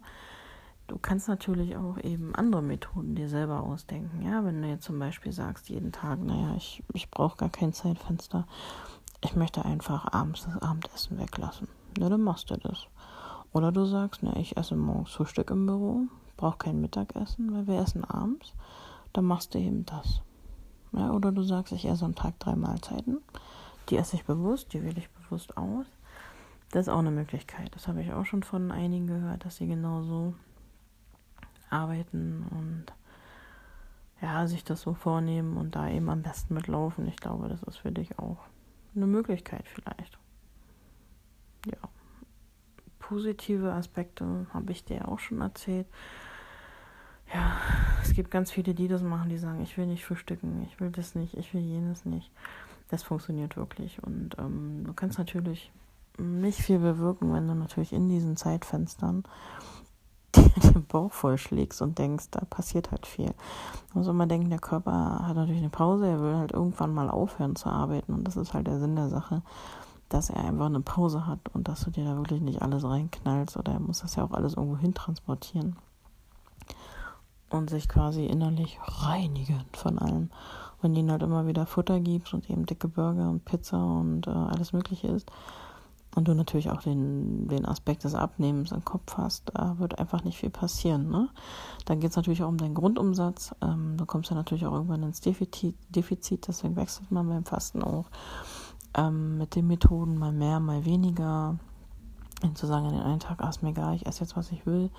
Du 0.88 0.98
kannst 0.98 1.28
natürlich 1.28 1.78
auch 1.78 1.98
eben 1.98 2.36
andere 2.36 2.62
Methoden 2.62 3.16
dir 3.16 3.30
selber 3.30 3.64
ausdenken. 3.64 4.22
Ja, 4.24 4.44
wenn 4.44 4.62
du 4.62 4.68
jetzt 4.68 4.86
zum 4.86 5.00
Beispiel 5.00 5.32
sagst, 5.32 5.70
jeden 5.70 5.92
Tag, 5.92 6.20
naja, 6.20 6.56
ich, 6.56 6.84
ich 6.94 7.10
brauche 7.10 7.38
gar 7.38 7.50
kein 7.50 7.74
Zeitfenster. 7.74 8.46
Ich 9.24 9.36
möchte 9.36 9.64
einfach 9.64 10.12
abends 10.12 10.46
das 10.46 10.62
Abendessen 10.62 11.18
weglassen. 11.18 11.68
Ja, 11.98 12.10
dann 12.10 12.22
machst 12.22 12.50
du 12.52 12.58
das. 12.58 12.88
Oder 13.54 13.72
du 13.72 13.86
sagst, 13.86 14.24
na, 14.24 14.36
ich 14.36 14.58
esse 14.58 14.76
morgens 14.76 15.12
Frühstück 15.12 15.52
im 15.52 15.66
Büro, 15.66 16.02
brauche 16.38 16.58
kein 16.58 16.82
Mittagessen, 16.82 17.54
weil 17.54 17.68
wir 17.68 17.80
essen 17.80 18.04
abends. 18.04 18.54
Dann 19.14 19.26
machst 19.26 19.54
du 19.54 19.60
eben 19.60 19.86
das. 19.86 20.22
Ja, 20.92 21.12
oder 21.12 21.32
du 21.32 21.44
sagst, 21.44 21.72
ich 21.72 21.86
esse 21.86 22.06
am 22.06 22.16
Tag 22.16 22.40
drei 22.40 22.56
Mahlzeiten 22.56 23.20
die 23.90 23.98
esse 23.98 24.16
ich 24.16 24.26
bewusst, 24.26 24.74
die 24.74 24.84
wähle 24.84 24.98
ich 24.98 25.10
bewusst 25.10 25.58
aus. 25.58 25.86
Das 26.72 26.88
ist 26.88 26.94
auch 26.94 27.00
eine 27.00 27.12
Möglichkeit. 27.12 27.74
Das 27.76 27.88
habe 27.88 28.02
ich 28.02 28.14
auch 28.14 28.26
schon 28.26 28.44
von 28.44 28.72
einigen 28.72 29.08
gehört, 29.08 29.46
dass 29.46 29.58
sie 29.58 29.68
genauso 29.68 30.34
arbeiten 31.74 32.46
und 32.52 32.86
ja, 34.22 34.48
sich 34.48 34.64
das 34.64 34.82
so 34.82 34.94
vornehmen 34.94 35.58
und 35.58 35.76
da 35.76 35.90
eben 35.90 36.10
am 36.10 36.22
besten 36.22 36.54
mitlaufen. 36.54 37.08
Ich 37.08 37.18
glaube, 37.18 37.50
das 37.50 37.62
ist 37.64 37.78
für 37.78 37.92
dich 37.92 38.18
auch 38.20 38.38
eine 38.96 39.08
Möglichkeit 39.08 39.68
vielleicht. 39.68 40.18
Ja. 41.66 41.78
Positive 43.00 43.74
Aspekte 43.74 44.48
habe 44.54 44.72
ich 44.72 44.86
dir 44.86 45.10
auch 45.10 45.20
schon 45.20 45.42
erzählt. 45.42 45.88
Ja, 47.34 47.58
es 48.02 48.14
gibt 48.14 48.32
ganz 48.32 48.52
viele, 48.52 48.74
die 48.74 48.88
das 48.88 49.02
machen, 49.02 49.30
die 49.30 49.38
sagen, 49.38 49.62
ich 49.62 49.78
will 49.78 49.88
nicht 49.88 50.06
frühstücken, 50.06 50.66
ich 50.72 50.80
will 50.80 50.92
das 50.92 51.16
nicht, 51.16 51.36
ich 51.36 51.54
will 51.54 51.62
jenes 51.62 52.06
nicht 52.06 52.32
das 52.94 53.04
funktioniert 53.04 53.58
wirklich. 53.58 54.02
Und 54.04 54.38
ähm, 54.38 54.84
du 54.86 54.94
kannst 54.94 55.18
natürlich 55.18 55.72
nicht 56.20 56.60
viel 56.60 56.78
bewirken, 56.78 57.34
wenn 57.34 57.48
du 57.48 57.56
natürlich 57.56 57.92
in 57.92 58.08
diesen 58.08 58.38
Zeitfenstern 58.38 59.24
den 60.64 60.86
Bauch 60.86 61.12
vollschlägst 61.12 61.82
und 61.82 61.98
denkst, 61.98 62.28
da 62.32 62.42
passiert 62.46 62.92
halt 62.92 63.06
viel. 63.06 63.34
Man 63.94 64.04
muss 64.04 64.08
immer 64.08 64.28
denken, 64.28 64.50
der 64.50 64.60
Körper 64.60 65.28
hat 65.28 65.36
natürlich 65.36 65.62
eine 65.62 65.70
Pause, 65.70 66.08
er 66.08 66.22
will 66.22 66.36
halt 66.36 66.52
irgendwann 66.52 66.94
mal 66.94 67.10
aufhören 67.10 67.56
zu 67.56 67.70
arbeiten 67.70 68.14
und 68.14 68.24
das 68.26 68.38
ist 68.38 68.54
halt 68.54 68.68
der 68.68 68.80
Sinn 68.80 68.96
der 68.96 69.10
Sache, 69.10 69.42
dass 70.10 70.30
er 70.30 70.44
einfach 70.44 70.66
eine 70.66 70.82
Pause 70.82 71.28
hat 71.28 71.40
und 71.54 71.68
dass 71.68 71.82
du 71.82 71.92
dir 71.92 72.06
da 72.06 72.16
wirklich 72.18 72.42
nicht 72.42 72.62
alles 72.62 72.84
reinknallst 72.84 73.58
oder 73.58 73.74
er 73.74 73.80
muss 73.80 74.00
das 74.00 74.16
ja 74.16 74.24
auch 74.24 74.32
alles 74.32 74.56
irgendwo 74.56 74.78
hin 74.78 74.94
transportieren 74.94 75.76
und 77.50 77.70
sich 77.70 77.88
quasi 77.88 78.26
innerlich 78.26 78.80
reinigen 78.84 79.64
von 79.74 80.00
allem 80.00 80.30
wenn 80.84 80.94
du 80.94 81.00
ihnen 81.00 81.12
halt 81.12 81.24
immer 81.24 81.48
wieder 81.48 81.66
Futter 81.66 82.00
gibst 82.00 82.34
und 82.34 82.50
eben 82.50 82.66
dicke 82.66 82.88
Burger 82.88 83.30
und 83.30 83.46
Pizza 83.46 83.84
und 83.84 84.28
äh, 84.28 84.32
alles 84.32 84.74
Mögliche 84.74 85.08
ist 85.08 85.32
und 86.16 86.28
du 86.28 86.34
natürlich 86.34 86.70
auch 86.70 86.82
den, 86.82 87.48
den 87.48 87.66
Aspekt 87.66 88.04
des 88.04 88.14
Abnehmens 88.14 88.72
im 88.72 88.86
Kopf 88.86 89.18
hast, 89.18 89.52
da 89.54 89.80
wird 89.80 89.98
einfach 90.00 90.24
nicht 90.24 90.38
viel 90.38 90.50
passieren. 90.50 91.10
Ne? 91.10 91.30
Dann 91.86 92.00
geht 92.00 92.12
es 92.12 92.16
natürlich 92.16 92.44
auch 92.44 92.50
um 92.50 92.58
deinen 92.58 92.76
Grundumsatz. 92.76 93.56
Ähm, 93.62 93.98
du 93.98 94.06
kommst 94.06 94.30
ja 94.30 94.36
natürlich 94.36 94.66
auch 94.66 94.74
irgendwann 94.74 95.04
ins 95.04 95.22
Defizit, 95.22 95.76
Defizit 95.90 96.48
deswegen 96.48 96.76
wechselt 96.76 97.12
man 97.12 97.28
beim 97.28 97.46
Fasten 97.46 97.82
auch 97.84 98.06
ähm, 98.96 99.38
mit 99.38 99.56
den 99.56 99.68
Methoden 99.68 100.18
mal 100.18 100.32
mehr, 100.32 100.60
mal 100.60 100.86
weniger. 100.86 101.58
Und 102.44 102.58
zu 102.58 102.68
sagen, 102.68 102.86
an 102.86 102.94
den 102.94 103.02
einen 103.02 103.20
Tag, 103.22 103.38
ach, 103.40 103.50
ist 103.50 103.64
mir 103.64 103.70
egal, 103.70 103.96
ich 103.96 104.06
esse 104.06 104.22
jetzt, 104.22 104.36
was 104.36 104.52
ich 104.52 104.66
will, 104.66 104.90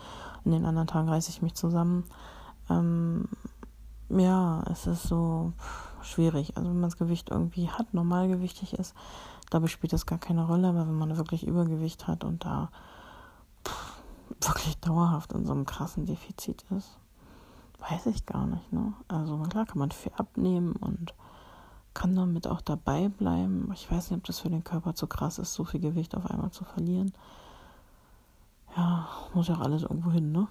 an 0.44 0.50
den 0.50 0.64
anderen 0.64 0.88
Tagen 0.88 1.10
reiße 1.10 1.28
ich 1.30 1.42
mich 1.42 1.54
zusammen. 1.54 2.04
Ähm, 2.70 3.28
ja, 4.08 4.62
es 4.70 4.86
ist 4.86 5.02
so 5.04 5.52
schwierig. 6.02 6.56
Also 6.56 6.68
wenn 6.68 6.80
man 6.80 6.90
das 6.90 6.98
Gewicht 6.98 7.30
irgendwie 7.30 7.68
hat, 7.68 7.92
normalgewichtig 7.92 8.74
ist, 8.74 8.94
dabei 9.54 9.68
spielt 9.68 9.92
das 9.92 10.04
gar 10.04 10.18
keine 10.18 10.46
Rolle, 10.46 10.68
aber 10.68 10.88
wenn 10.88 10.98
man 10.98 11.16
wirklich 11.16 11.46
Übergewicht 11.46 12.08
hat 12.08 12.24
und 12.24 12.44
da 12.44 12.70
pff, 13.66 14.02
wirklich 14.40 14.76
dauerhaft 14.78 15.32
in 15.32 15.46
so 15.46 15.52
einem 15.52 15.64
krassen 15.64 16.06
Defizit 16.06 16.64
ist, 16.76 16.98
weiß 17.78 18.06
ich 18.06 18.26
gar 18.26 18.46
nicht. 18.46 18.72
Ne? 18.72 18.94
Also 19.06 19.38
klar 19.38 19.64
kann 19.64 19.78
man 19.78 19.92
viel 19.92 20.12
abnehmen 20.16 20.72
und 20.72 21.14
kann 21.94 22.16
damit 22.16 22.48
auch 22.48 22.60
dabei 22.60 23.08
bleiben. 23.08 23.70
Ich 23.74 23.88
weiß 23.88 24.10
nicht, 24.10 24.18
ob 24.18 24.24
das 24.24 24.40
für 24.40 24.50
den 24.50 24.64
Körper 24.64 24.94
zu 24.94 25.06
krass 25.06 25.38
ist, 25.38 25.54
so 25.54 25.62
viel 25.62 25.80
Gewicht 25.80 26.16
auf 26.16 26.28
einmal 26.28 26.50
zu 26.50 26.64
verlieren. 26.64 27.12
Ja, 28.76 29.08
muss 29.34 29.46
ja 29.46 29.54
auch 29.54 29.60
alles 29.60 29.82
irgendwo 29.82 30.10
hin, 30.10 30.32
ne? 30.32 30.48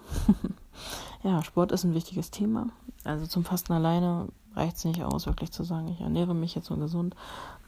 ja, 1.23 1.43
Sport 1.43 1.73
ist 1.73 1.83
ein 1.83 1.93
wichtiges 1.93 2.31
Thema. 2.31 2.67
Also 3.03 3.27
zum 3.27 3.43
Fasten 3.43 3.73
alleine 3.73 4.29
reicht 4.55 4.77
es 4.77 4.85
nicht 4.85 5.03
aus, 5.03 5.25
wirklich 5.25 5.51
zu 5.51 5.63
sagen, 5.63 5.87
ich 5.87 6.01
ernähre 6.01 6.33
mich 6.33 6.55
jetzt 6.55 6.67
so 6.67 6.75
gesund. 6.77 7.15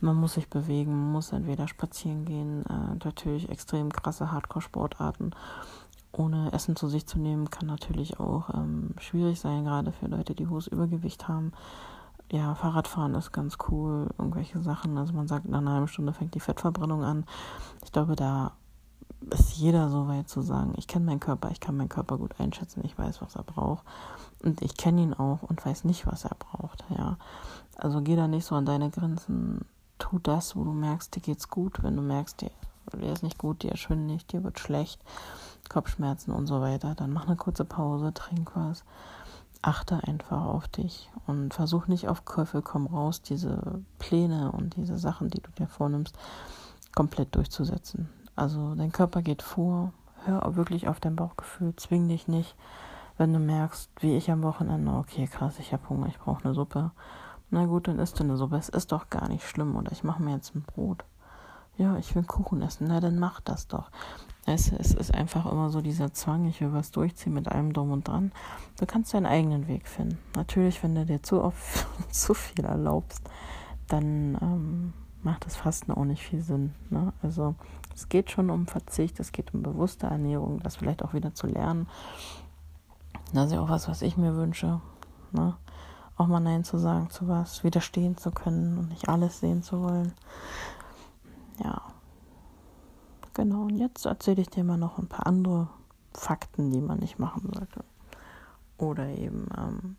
Man 0.01 0.15
muss 0.15 0.34
sich 0.34 0.50
bewegen, 0.50 0.92
man 0.92 1.12
muss 1.13 1.32
entweder 1.32 1.68
spazieren 1.68 2.25
gehen, 2.25 2.63
äh, 2.65 3.04
natürlich 3.04 3.50
extrem 3.50 3.92
krasse 3.92 4.32
Hardcore-Sportarten 4.32 5.32
ohne 6.18 6.51
Essen 6.54 6.75
zu 6.75 6.88
sich 6.88 7.06
zu 7.06 7.20
nehmen, 7.20 7.50
kann 7.50 7.68
natürlich 7.68 8.20
auch 8.20 8.50
ähm, 8.54 8.92
schwierig 9.00 9.39
sein, 9.39 9.65
gerade 9.65 9.92
für 9.92 10.08
Leute, 10.08 10.34
die 10.36 10.48
hohes 10.48 10.68
Übergewicht 10.68 11.27
haben. 11.27 11.51
Ja, 12.32 12.56
Fahrradfahren 12.56 13.13
ist 13.15 13.32
ganz 13.32 13.58
cool, 13.70 14.10
irgendwelche 14.18 14.62
Sachen. 14.62 14.98
Also 14.98 15.13
man 15.13 15.27
sagt, 15.27 15.48
nach 15.48 15.60
einer 15.60 15.74
halben 15.74 15.88
Stunde 15.88 16.13
fängt 16.13 16.34
die 16.34 16.39
Fettverbrennung 16.39 17.04
an. 17.04 17.25
Ich 17.84 17.92
glaube, 17.92 18.15
da 18.15 18.54
ist 19.32 19.56
jeder 19.56 19.90
so 19.90 20.08
weit 20.08 20.30
zu 20.30 20.42
sagen, 20.42 20.74
ich 20.78 20.88
kenne 20.88 21.06
meinen 21.06 21.20
Körper, 21.20 21.50
ich 21.52 21.60
kann 21.60 21.78
meinen 21.78 21.90
Körper 21.90 22.18
gut 22.18 22.40
einschätzen, 22.40 22.82
ich 22.84 22.98
weiß, 22.98 23.22
was 23.22 23.36
er 23.36 23.44
braucht. 23.44 23.84
Und 24.44 24.62
ich 24.62 24.78
kenne 24.78 25.02
ihn 25.02 25.14
auch 25.14 25.42
und 25.44 25.66
weiß 25.66 25.86
nicht, 25.86 26.06
was 26.06 26.26
er 26.26 26.36
braucht. 26.38 26.84
Ja. 26.90 27.18
Also 27.78 28.02
geh 28.02 28.16
da 28.16 28.28
nicht 28.28 28.46
so 28.46 28.56
an 28.56 28.66
deine 28.66 28.90
Grenzen. 28.90 29.66
Tu 29.98 30.20
das, 30.20 30.56
wo 30.56 30.64
du 30.64 30.72
merkst, 30.72 31.16
dir 31.16 31.22
geht's 31.22 31.50
gut. 31.50 31.82
Wenn 31.82 31.96
du 31.96 32.02
merkst, 32.02 32.42
dir, 32.42 32.52
dir 32.94 33.14
ist 33.14 33.24
nicht 33.24 33.38
gut, 33.38 33.64
dir 33.64 33.72
ist 33.72 33.80
schwindig, 33.80 34.28
dir 34.28 34.44
wird 34.44 34.60
schlecht, 34.60 35.02
Kopfschmerzen 35.70 36.32
und 36.32 36.48
so 36.48 36.62
weiter, 36.62 36.94
dann 36.96 37.12
mach 37.12 37.26
eine 37.26 37.38
kurze 37.38 37.66
Pause, 37.66 38.14
trink 38.14 38.52
was. 38.56 38.84
Achte 39.62 40.04
einfach 40.04 40.46
auf 40.46 40.68
dich 40.68 41.10
und 41.26 41.56
versuch 41.56 41.88
nicht 41.88 42.08
auf 42.08 42.24
Käufe 42.26 42.62
komm 42.62 42.86
raus, 42.86 43.24
diese 43.24 43.82
Pläne 43.98 44.52
und 44.52 44.76
diese 44.76 45.00
Sachen, 45.00 45.30
die 45.30 45.42
du 45.42 45.50
dir 45.52 45.68
vornimmst, 45.68 46.16
komplett 46.94 47.34
durchzusetzen. 47.36 48.10
Also 48.36 48.75
dein 48.75 48.92
Körper 48.92 49.22
geht 49.22 49.42
vor, 49.42 49.94
hör 50.25 50.56
wirklich 50.56 50.88
auf 50.88 51.00
dein 51.00 51.15
Bauchgefühl, 51.15 51.75
zwing 51.75 52.08
dich 52.08 52.27
nicht, 52.27 52.56
wenn 53.18 53.32
du 53.32 53.39
merkst, 53.39 53.92
wie 54.01 54.18
ich 54.18 54.30
am 54.30 54.44
Wochenende, 54.44 54.92
okay, 54.92 55.27
krass, 55.27 55.60
ich 55.60 55.72
habe 55.72 55.88
Hunger, 55.89 56.08
ich 56.08 56.20
brauche 56.20 56.44
eine 56.44 56.54
Suppe. 56.54 56.92
Na 57.50 57.65
gut, 57.65 57.88
dann 57.88 58.00
isst 58.00 58.20
du 58.20 58.24
eine 58.24 58.38
Suppe. 58.38 58.58
Es 58.58 58.70
ist 58.70 58.92
doch 58.92 59.10
gar 59.10 59.30
nicht 59.30 59.48
schlimm. 59.48 59.75
Oder 59.75 59.92
ich 59.92 60.04
mache 60.04 60.22
mir 60.22 60.34
jetzt 60.34 60.56
ein 60.56 60.63
Brot. 60.63 61.06
Ja, 61.77 61.98
ich 61.98 62.15
will 62.15 62.24
Kuchen 62.24 62.62
essen. 62.62 62.88
Na, 62.89 63.00
dann 63.00 63.20
mach 63.20 63.39
das 63.42 63.68
doch. 63.68 63.92
Es, 64.46 64.72
es 64.72 64.94
ist 64.94 65.13
einfach 65.13 65.46
immer 65.51 65.70
so 65.70 65.82
dieser 65.82 66.13
Zwang, 66.13 66.46
ich 66.46 66.62
will 66.62 66.74
was 66.74 66.92
durchziehen 66.92 67.34
mit 67.34 67.48
allem 67.48 67.74
drum 67.74 67.92
und 67.92 68.08
dran. 68.08 68.32
Du 68.80 68.86
kannst 68.86 69.13
deinen 69.13 69.25
eigenen 69.25 69.68
Weg 69.68 69.88
finden. 69.88 70.18
Natürlich, 70.36 70.84
wenn 70.84 70.96
du 70.96 71.06
dir 71.06 71.24
zu 71.24 71.42
oft 71.42 71.88
zu 72.12 72.34
viel 72.34 72.65
erlaubst, 72.65 73.22
dann 73.88 74.38
ähm, 74.42 74.94
macht 75.24 75.46
das 75.46 75.56
Fasten 75.56 75.92
auch 75.92 76.06
nicht 76.06 76.24
viel 76.24 76.42
Sinn. 76.42 76.74
Ne? 76.89 77.13
Also 77.22 77.56
es 77.96 78.10
geht 78.10 78.30
schon 78.30 78.50
um 78.50 78.68
Verzicht, 78.68 79.20
es 79.20 79.32
geht 79.32 79.54
um 79.54 79.64
bewusste 79.64 80.08
Ernährung, 80.08 80.60
das 80.60 80.75
vielleicht 80.75 81.04
auch 81.04 81.14
wieder 81.14 81.34
zu 81.34 81.48
lernen. 81.48 81.88
Das 83.34 83.48
ist 83.48 83.54
ja 83.54 83.62
auch 83.62 83.70
was, 83.70 83.88
was 83.88 84.02
ich 84.02 84.18
mir 84.18 84.36
wünsche. 84.36 84.82
Ne? 85.32 85.56
Auch 86.18 86.28
mal 86.28 86.42
Nein 86.42 86.64
zu 86.64 86.78
sagen 86.78 87.10
zu 87.10 87.28
was, 87.28 87.64
widerstehen 87.64 88.18
zu 88.18 88.32
können 88.32 88.78
und 88.78 88.90
nicht 88.90 89.10
alles 89.10 89.40
sehen 89.40 89.64
zu 89.64 89.82
wollen. 89.82 90.14
Ja. 91.64 91.82
Genau, 93.34 93.64
und 93.64 93.78
jetzt 93.78 94.06
erzähle 94.06 94.42
ich 94.42 94.50
dir 94.50 94.64
mal 94.64 94.78
noch 94.78 94.98
ein 94.98 95.08
paar 95.08 95.28
andere 95.28 95.68
Fakten, 96.14 96.72
die 96.72 96.82
man 96.82 97.00
nicht 97.00 97.20
machen 97.20 97.50
sollte. 97.54 97.84
Oder 98.78 99.08
eben, 99.08 99.48
ähm, 99.58 99.96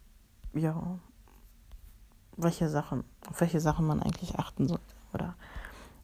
ja, 0.55 0.99
welche 2.37 2.69
Sachen, 2.69 3.05
auf 3.29 3.41
welche 3.41 3.61
Sachen 3.61 3.87
man 3.87 4.03
eigentlich 4.03 4.39
achten 4.39 4.69
sollte. 4.69 4.95
Oder 5.13 5.35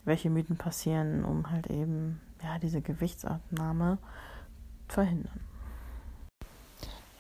welche 0.04 0.30
Mythen 0.30 0.56
passieren, 0.56 1.24
um 1.24 1.50
halt 1.50 1.68
eben, 1.68 2.20
ja, 2.42 2.58
diese 2.58 2.80
Gewichtsabnahme 2.82 3.98
verhindern. 4.88 5.40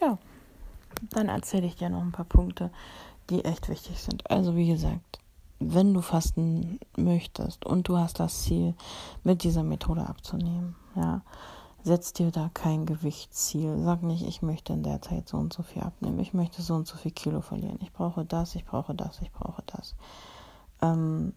Ja, 0.00 0.18
dann 1.10 1.28
erzähle 1.28 1.66
ich 1.66 1.76
dir 1.76 1.90
noch 1.90 2.02
ein 2.02 2.12
paar 2.12 2.24
Punkte, 2.24 2.70
die 3.30 3.44
echt 3.44 3.68
wichtig 3.68 4.02
sind. 4.02 4.28
Also 4.30 4.56
wie 4.56 4.68
gesagt, 4.68 5.20
wenn 5.60 5.94
du 5.94 6.00
fasten 6.00 6.80
möchtest 6.96 7.64
und 7.64 7.88
du 7.88 7.96
hast 7.96 8.18
das 8.20 8.42
Ziel, 8.42 8.74
mit 9.22 9.44
dieser 9.44 9.62
Methode 9.62 10.06
abzunehmen, 10.06 10.74
ja, 10.96 11.22
setz 11.84 12.12
dir 12.12 12.30
da 12.30 12.50
kein 12.52 12.86
Gewichtsziel. 12.86 13.78
Sag 13.78 14.02
nicht, 14.02 14.26
ich 14.26 14.42
möchte 14.42 14.72
in 14.72 14.82
der 14.82 15.02
Zeit 15.02 15.28
so 15.28 15.36
und 15.36 15.52
so 15.52 15.62
viel 15.62 15.82
abnehmen, 15.82 16.18
ich 16.18 16.34
möchte 16.34 16.62
so 16.62 16.74
und 16.74 16.86
so 16.86 16.96
viel 16.96 17.12
Kilo 17.12 17.40
verlieren. 17.40 17.78
Ich 17.80 17.92
brauche 17.92 18.24
das, 18.24 18.54
ich 18.54 18.64
brauche 18.64 18.94
das, 18.94 19.20
ich 19.20 19.32
brauche 19.32 19.62
das. 19.66 19.94
Ähm, 20.80 21.32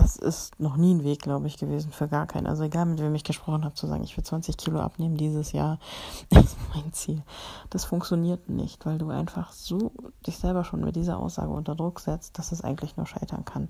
das 0.00 0.16
ist 0.16 0.58
noch 0.58 0.76
nie 0.76 0.94
ein 0.94 1.04
Weg, 1.04 1.20
glaube 1.20 1.46
ich, 1.46 1.58
gewesen 1.58 1.92
für 1.92 2.08
gar 2.08 2.26
keinen. 2.26 2.46
Also 2.46 2.62
egal, 2.62 2.86
mit 2.86 3.00
wem 3.00 3.14
ich 3.14 3.24
gesprochen 3.24 3.64
habe, 3.64 3.74
zu 3.74 3.86
sagen, 3.86 4.02
ich 4.02 4.16
will 4.16 4.24
20 4.24 4.56
Kilo 4.56 4.80
abnehmen 4.80 5.16
dieses 5.16 5.52
Jahr, 5.52 5.78
ist 6.30 6.56
mein 6.74 6.90
Ziel. 6.92 7.22
Das 7.68 7.84
funktioniert 7.84 8.48
nicht, 8.48 8.86
weil 8.86 8.96
du 8.96 9.10
einfach 9.10 9.52
so 9.52 9.92
dich 10.26 10.38
selber 10.38 10.64
schon 10.64 10.80
mit 10.80 10.96
dieser 10.96 11.18
Aussage 11.18 11.50
unter 11.50 11.74
Druck 11.74 12.00
setzt, 12.00 12.38
dass 12.38 12.50
es 12.50 12.62
eigentlich 12.62 12.96
nur 12.96 13.06
scheitern 13.06 13.44
kann. 13.44 13.68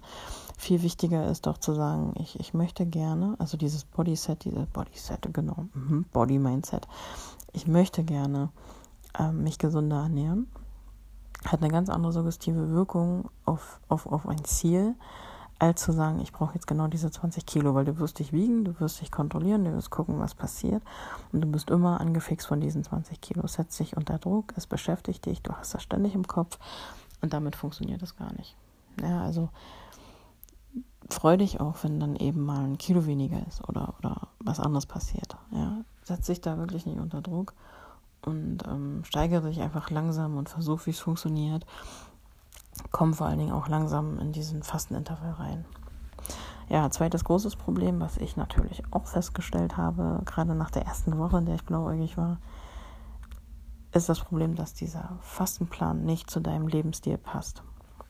Viel 0.56 0.82
wichtiger 0.82 1.28
ist 1.28 1.46
doch 1.46 1.58
zu 1.58 1.74
sagen, 1.74 2.14
ich, 2.20 2.38
ich 2.38 2.54
möchte 2.54 2.86
gerne, 2.86 3.34
also 3.38 3.56
dieses 3.56 3.84
Bodyset, 3.84 4.44
diese 4.44 4.66
Bodyset, 4.72 5.28
genau, 5.32 5.66
mhm, 5.74 6.04
Body 6.12 6.38
Mindset, 6.38 6.86
ich 7.52 7.66
möchte 7.66 8.04
gerne 8.04 8.50
äh, 9.18 9.32
mich 9.32 9.58
gesunder 9.58 10.02
ernähren. 10.02 10.46
Hat 11.44 11.60
eine 11.60 11.72
ganz 11.72 11.88
andere 11.88 12.12
suggestive 12.12 12.70
Wirkung 12.70 13.30
auf, 13.44 13.80
auf, 13.88 14.06
auf 14.06 14.28
ein 14.28 14.44
Ziel 14.44 14.94
als 15.60 15.82
zu 15.82 15.92
sagen, 15.92 16.20
ich 16.20 16.32
brauche 16.32 16.54
jetzt 16.54 16.66
genau 16.66 16.86
diese 16.86 17.10
20 17.10 17.44
Kilo, 17.44 17.74
weil 17.74 17.84
du 17.84 17.98
wirst 17.98 18.18
dich 18.18 18.32
wiegen, 18.32 18.64
du 18.64 18.80
wirst 18.80 19.00
dich 19.00 19.10
kontrollieren, 19.12 19.64
du 19.64 19.72
wirst 19.74 19.90
gucken, 19.90 20.18
was 20.18 20.34
passiert 20.34 20.82
und 21.32 21.42
du 21.42 21.46
bist 21.46 21.70
immer 21.70 22.00
angefixt 22.00 22.46
von 22.46 22.60
diesen 22.60 22.82
20 22.82 23.20
Kilo. 23.20 23.44
Es 23.44 23.54
setzt 23.54 23.78
dich 23.78 23.96
unter 23.96 24.18
Druck, 24.18 24.54
es 24.56 24.66
beschäftigt 24.66 25.26
dich, 25.26 25.42
du 25.42 25.52
hast 25.52 25.74
das 25.74 25.82
ständig 25.82 26.14
im 26.14 26.26
Kopf 26.26 26.58
und 27.20 27.34
damit 27.34 27.56
funktioniert 27.56 28.02
es 28.02 28.16
gar 28.16 28.32
nicht. 28.32 28.56
Ja, 29.02 29.22
also 29.22 29.50
freu 31.10 31.36
dich 31.36 31.60
auch, 31.60 31.76
wenn 31.82 32.00
dann 32.00 32.16
eben 32.16 32.42
mal 32.42 32.64
ein 32.64 32.78
Kilo 32.78 33.04
weniger 33.04 33.46
ist 33.46 33.68
oder, 33.68 33.94
oder 33.98 34.28
was 34.38 34.60
anderes 34.60 34.86
passiert. 34.86 35.36
Ja, 35.50 35.84
setz 36.02 36.26
dich 36.26 36.40
da 36.40 36.56
wirklich 36.56 36.86
nicht 36.86 36.98
unter 36.98 37.20
Druck 37.20 37.52
und 38.22 38.66
ähm, 38.66 39.04
steigere 39.04 39.48
dich 39.48 39.60
einfach 39.60 39.90
langsam 39.90 40.38
und 40.38 40.48
versuch, 40.48 40.86
wie 40.86 40.90
es 40.90 41.00
funktioniert 41.00 41.66
kommen 42.90 43.14
vor 43.14 43.26
allen 43.26 43.38
Dingen 43.38 43.52
auch 43.52 43.68
langsam 43.68 44.18
in 44.18 44.32
diesen 44.32 44.62
Fastenintervall 44.62 45.32
rein. 45.32 45.64
Ja, 46.68 46.88
zweites 46.90 47.24
großes 47.24 47.56
Problem, 47.56 48.00
was 48.00 48.16
ich 48.16 48.36
natürlich 48.36 48.82
auch 48.92 49.06
festgestellt 49.06 49.76
habe, 49.76 50.22
gerade 50.24 50.54
nach 50.54 50.70
der 50.70 50.86
ersten 50.86 51.18
Woche, 51.18 51.38
in 51.38 51.46
der 51.46 51.56
ich 51.56 51.64
blauäugig 51.64 52.16
war, 52.16 52.38
ist 53.92 54.08
das 54.08 54.20
Problem, 54.20 54.54
dass 54.54 54.74
dieser 54.74 55.18
Fastenplan 55.20 56.04
nicht 56.04 56.30
zu 56.30 56.40
deinem 56.40 56.68
Lebensstil 56.68 57.18
passt. 57.18 57.64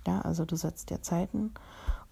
Ja, 0.06 0.20
also 0.20 0.44
du 0.44 0.56
setzt 0.56 0.90
dir 0.90 1.00
Zeiten 1.00 1.54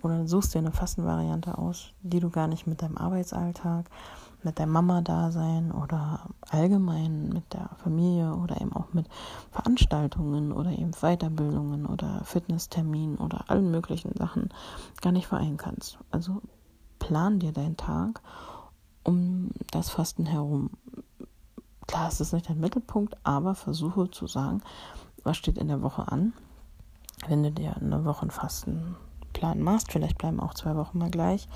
oder 0.02 0.26
suchst 0.26 0.54
dir 0.54 0.60
eine 0.60 0.72
Fastenvariante 0.72 1.58
aus, 1.58 1.92
die 2.02 2.20
du 2.20 2.30
gar 2.30 2.48
nicht 2.48 2.66
mit 2.66 2.80
deinem 2.80 2.96
Arbeitsalltag, 2.96 3.90
mit 4.42 4.58
der 4.58 4.66
Mama-Dasein 4.66 5.72
oder 5.72 6.20
allgemein 6.50 7.28
mit 7.30 7.52
der 7.52 7.70
Familie 7.82 8.34
oder 8.34 8.60
eben 8.60 8.72
auch 8.72 8.92
mit 8.92 9.08
Veranstaltungen 9.50 10.52
oder 10.52 10.70
eben 10.70 10.92
Weiterbildungen 10.92 11.86
oder 11.86 12.22
Fitnessterminen 12.24 13.16
oder 13.16 13.44
allen 13.48 13.70
möglichen 13.70 14.14
Sachen 14.16 14.50
gar 15.00 15.12
nicht 15.12 15.26
vereinen 15.26 15.56
kannst. 15.56 15.98
Also 16.10 16.40
plan 16.98 17.38
dir 17.40 17.52
deinen 17.52 17.76
Tag 17.76 18.20
um 19.02 19.50
das 19.70 19.90
Fasten 19.90 20.26
herum. 20.26 20.70
Klar, 21.86 22.08
es 22.08 22.20
ist 22.20 22.32
nicht 22.32 22.48
dein 22.48 22.60
Mittelpunkt, 22.60 23.16
aber 23.24 23.54
versuche 23.54 24.10
zu 24.10 24.26
sagen, 24.26 24.62
was 25.24 25.36
steht 25.36 25.58
in 25.58 25.68
der 25.68 25.82
Woche 25.82 26.12
an. 26.12 26.32
Wenn 27.26 27.42
du 27.42 27.50
dir 27.50 27.76
eine 27.76 28.04
Wochenfastenplan 28.04 29.60
machst, 29.60 29.90
vielleicht 29.90 30.18
bleiben 30.18 30.38
auch 30.38 30.54
zwei 30.54 30.76
Wochen 30.76 30.98
mal 30.98 31.10
gleich, 31.10 31.48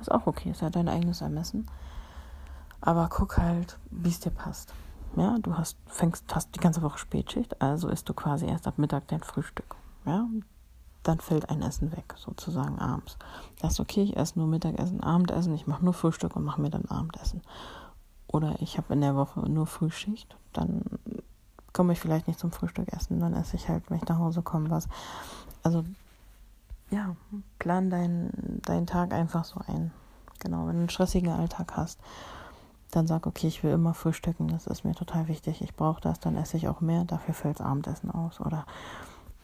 ist 0.00 0.10
auch 0.10 0.26
okay, 0.26 0.50
ist 0.50 0.62
ja 0.62 0.70
dein 0.70 0.88
eigenes 0.88 1.20
Ermessen. 1.20 1.66
Aber 2.86 3.08
guck 3.08 3.38
halt, 3.38 3.78
wie 3.90 4.10
es 4.10 4.20
dir 4.20 4.30
passt. 4.30 4.74
Ja, 5.16 5.38
du 5.40 5.56
hast, 5.56 5.78
fängst, 5.86 6.34
hast 6.34 6.54
die 6.54 6.60
ganze 6.60 6.82
Woche 6.82 6.98
Spätschicht, 6.98 7.62
also 7.62 7.88
isst 7.88 8.10
du 8.10 8.12
quasi 8.12 8.44
erst 8.44 8.66
ab 8.66 8.74
Mittag 8.76 9.08
dein 9.08 9.22
Frühstück. 9.22 9.74
Ja, 10.04 10.26
dann 11.02 11.18
fällt 11.18 11.48
ein 11.48 11.62
Essen 11.62 11.92
weg, 11.92 12.14
sozusagen 12.16 12.78
abends. 12.78 13.16
Das 13.62 13.74
ist 13.74 13.80
okay, 13.80 14.02
ich 14.02 14.18
esse 14.18 14.38
nur 14.38 14.48
Mittagessen, 14.48 15.02
Abendessen, 15.02 15.54
ich 15.54 15.66
mache 15.66 15.82
nur 15.82 15.94
Frühstück 15.94 16.36
und 16.36 16.44
mache 16.44 16.60
mir 16.60 16.68
dann 16.68 16.84
Abendessen. 16.84 17.40
Oder 18.26 18.56
ich 18.60 18.76
habe 18.76 18.92
in 18.92 19.00
der 19.00 19.16
Woche 19.16 19.40
nur 19.48 19.66
Frühschicht, 19.66 20.36
dann 20.52 20.82
komme 21.72 21.94
ich 21.94 22.00
vielleicht 22.00 22.28
nicht 22.28 22.38
zum 22.38 22.52
Frühstück 22.52 22.92
essen, 22.92 23.18
dann 23.18 23.32
esse 23.32 23.56
ich 23.56 23.70
halt, 23.70 23.88
wenn 23.88 23.96
ich 23.96 24.08
nach 24.08 24.18
Hause 24.18 24.42
komme, 24.42 24.68
was. 24.68 24.88
Also, 25.62 25.84
ja, 26.90 27.16
plan 27.58 27.88
deinen 27.88 28.60
dein 28.66 28.86
Tag 28.86 29.14
einfach 29.14 29.44
so 29.44 29.58
ein. 29.66 29.90
Genau, 30.40 30.66
wenn 30.66 30.74
du 30.74 30.80
einen 30.80 30.90
stressigen 30.90 31.32
Alltag 31.32 31.78
hast 31.78 31.98
dann 32.94 33.06
sag, 33.06 33.26
okay, 33.26 33.46
ich 33.46 33.62
will 33.62 33.72
immer 33.72 33.94
frühstücken, 33.94 34.48
das 34.48 34.66
ist 34.66 34.84
mir 34.84 34.94
total 34.94 35.28
wichtig, 35.28 35.62
ich 35.62 35.74
brauche 35.74 36.00
das, 36.00 36.20
dann 36.20 36.36
esse 36.36 36.56
ich 36.56 36.68
auch 36.68 36.80
mehr, 36.80 37.04
dafür 37.04 37.34
fällt 37.34 37.60
Abendessen 37.60 38.10
aus. 38.10 38.40
Oder 38.40 38.66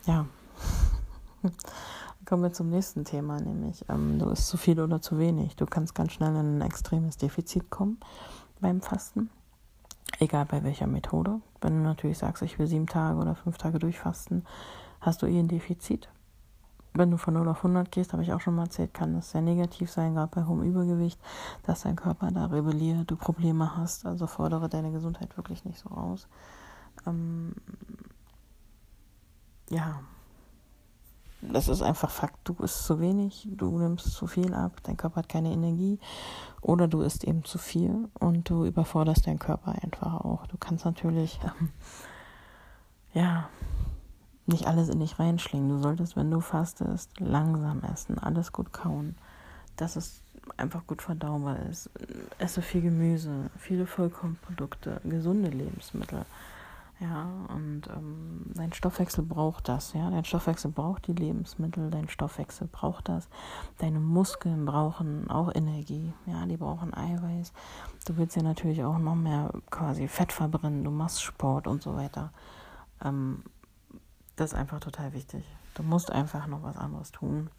ja, 0.06 0.26
kommen 2.24 2.42
wir 2.42 2.52
zum 2.52 2.70
nächsten 2.70 3.04
Thema, 3.04 3.40
nämlich 3.40 3.84
ähm, 3.88 4.18
du 4.18 4.30
isst 4.30 4.46
zu 4.46 4.56
viel 4.56 4.80
oder 4.80 5.00
zu 5.00 5.18
wenig. 5.18 5.56
Du 5.56 5.66
kannst 5.66 5.94
ganz 5.94 6.12
schnell 6.12 6.30
in 6.30 6.58
ein 6.58 6.62
extremes 6.62 7.16
Defizit 7.16 7.70
kommen 7.70 7.98
beim 8.60 8.80
Fasten. 8.80 9.30
Egal 10.18 10.44
bei 10.46 10.62
welcher 10.62 10.86
Methode. 10.86 11.40
Wenn 11.60 11.76
du 11.76 11.82
natürlich 11.82 12.18
sagst, 12.18 12.42
ich 12.42 12.58
will 12.58 12.66
sieben 12.66 12.86
Tage 12.86 13.18
oder 13.18 13.34
fünf 13.34 13.58
Tage 13.58 13.78
durchfasten, 13.78 14.44
hast 15.00 15.22
du 15.22 15.26
eh 15.26 15.38
ein 15.38 15.48
Defizit. 15.48 16.08
Wenn 16.92 17.10
du 17.10 17.16
von 17.16 17.34
0 17.34 17.48
auf 17.48 17.58
100 17.58 17.90
gehst, 17.92 18.12
habe 18.12 18.22
ich 18.22 18.32
auch 18.32 18.40
schon 18.40 18.56
mal 18.56 18.64
erzählt, 18.64 18.92
kann 18.92 19.14
das 19.14 19.30
sehr 19.30 19.42
negativ 19.42 19.90
sein, 19.90 20.14
gerade 20.14 20.34
bei 20.34 20.44
hohem 20.44 20.62
Übergewicht, 20.62 21.20
dass 21.62 21.82
dein 21.82 21.96
Körper 21.96 22.30
da 22.30 22.46
rebelliert, 22.46 23.10
du 23.10 23.16
Probleme 23.16 23.76
hast. 23.76 24.06
Also 24.06 24.26
fordere 24.26 24.68
deine 24.68 24.90
Gesundheit 24.90 25.36
wirklich 25.36 25.64
nicht 25.64 25.78
so 25.78 25.88
raus. 25.88 26.26
Ähm, 27.06 27.54
ja, 29.70 30.00
das 31.42 31.68
ist 31.68 31.82
einfach 31.82 32.10
Fakt. 32.10 32.38
Du 32.44 32.54
isst 32.62 32.84
zu 32.84 33.00
wenig, 33.00 33.48
du 33.50 33.78
nimmst 33.78 34.12
zu 34.12 34.26
viel 34.26 34.52
ab, 34.52 34.72
dein 34.82 34.96
Körper 34.96 35.16
hat 35.16 35.28
keine 35.28 35.52
Energie 35.52 35.98
oder 36.60 36.86
du 36.86 37.00
isst 37.00 37.24
eben 37.24 37.44
zu 37.44 37.56
viel 37.58 38.08
und 38.18 38.50
du 38.50 38.66
überforderst 38.66 39.26
deinen 39.26 39.38
Körper 39.38 39.74
einfach 39.82 40.20
auch. 40.20 40.46
Du 40.48 40.58
kannst 40.58 40.84
natürlich, 40.84 41.40
ähm, 41.44 41.70
ja, 43.14 43.48
nicht 44.50 44.66
alles 44.66 44.88
in 44.88 45.00
dich 45.00 45.18
reinschlingen. 45.18 45.68
Du 45.68 45.78
solltest, 45.78 46.16
wenn 46.16 46.30
du 46.30 46.40
fastest, 46.40 47.18
langsam 47.18 47.82
essen, 47.82 48.18
alles 48.18 48.52
gut 48.52 48.72
kauen, 48.72 49.16
dass 49.76 49.96
es 49.96 50.22
einfach 50.56 50.86
gut 50.86 51.02
verdaubar 51.02 51.58
ist. 51.70 51.90
Esse 52.38 52.62
viel 52.62 52.82
Gemüse, 52.82 53.50
viele 53.58 53.86
Vollkornprodukte, 53.86 55.00
gesunde 55.04 55.50
Lebensmittel. 55.50 56.24
Ja, 57.00 57.26
und 57.48 57.88
ähm, 57.96 58.42
dein 58.54 58.74
Stoffwechsel 58.74 59.24
braucht 59.24 59.68
das, 59.68 59.94
ja. 59.94 60.10
Dein 60.10 60.26
Stoffwechsel 60.26 60.70
braucht 60.70 61.06
die 61.06 61.14
Lebensmittel, 61.14 61.90
dein 61.90 62.10
Stoffwechsel 62.10 62.68
braucht 62.70 63.08
das. 63.08 63.26
Deine 63.78 64.00
Muskeln 64.00 64.66
brauchen 64.66 65.30
auch 65.30 65.50
Energie, 65.54 66.12
ja, 66.26 66.44
die 66.44 66.58
brauchen 66.58 66.92
Eiweiß. 66.92 67.54
Du 68.04 68.18
willst 68.18 68.36
ja 68.36 68.42
natürlich 68.42 68.84
auch 68.84 68.98
noch 68.98 69.14
mehr 69.14 69.50
quasi 69.70 70.08
Fett 70.08 70.30
verbrennen, 70.30 70.84
du 70.84 70.90
machst 70.90 71.22
Sport 71.22 71.66
und 71.66 71.82
so 71.82 71.96
weiter. 71.96 72.32
Ähm, 73.02 73.44
das 74.40 74.52
ist 74.52 74.58
einfach 74.58 74.80
total 74.80 75.12
wichtig. 75.12 75.44
Du 75.74 75.82
musst 75.82 76.10
einfach 76.10 76.46
noch 76.46 76.62
was 76.62 76.78
anderes 76.78 77.12
tun. 77.12 77.50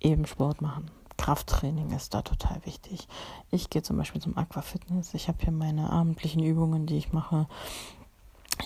Eben 0.00 0.26
Sport 0.26 0.60
machen. 0.60 0.90
Krafttraining 1.16 1.92
ist 1.92 2.14
da 2.14 2.22
total 2.22 2.64
wichtig. 2.64 3.06
Ich 3.52 3.70
gehe 3.70 3.82
zum 3.82 3.96
Beispiel 3.96 4.20
zum 4.20 4.36
Aquafitness. 4.36 5.14
Ich 5.14 5.28
habe 5.28 5.38
hier 5.40 5.52
meine 5.52 5.90
abendlichen 5.90 6.42
Übungen, 6.42 6.86
die 6.86 6.98
ich 6.98 7.12
mache. 7.12 7.46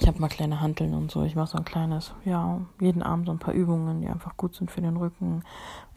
Ich 0.00 0.06
habe 0.06 0.18
mal 0.20 0.28
kleine 0.28 0.62
Hanteln 0.62 0.94
und 0.94 1.10
so. 1.10 1.22
Ich 1.22 1.36
mache 1.36 1.50
so 1.50 1.58
ein 1.58 1.66
kleines, 1.66 2.14
ja, 2.24 2.62
jeden 2.80 3.02
Abend 3.02 3.26
so 3.26 3.32
ein 3.32 3.38
paar 3.38 3.52
Übungen, 3.52 4.00
die 4.00 4.08
einfach 4.08 4.38
gut 4.38 4.54
sind 4.54 4.70
für 4.70 4.80
den 4.80 4.96
Rücken. 4.96 5.42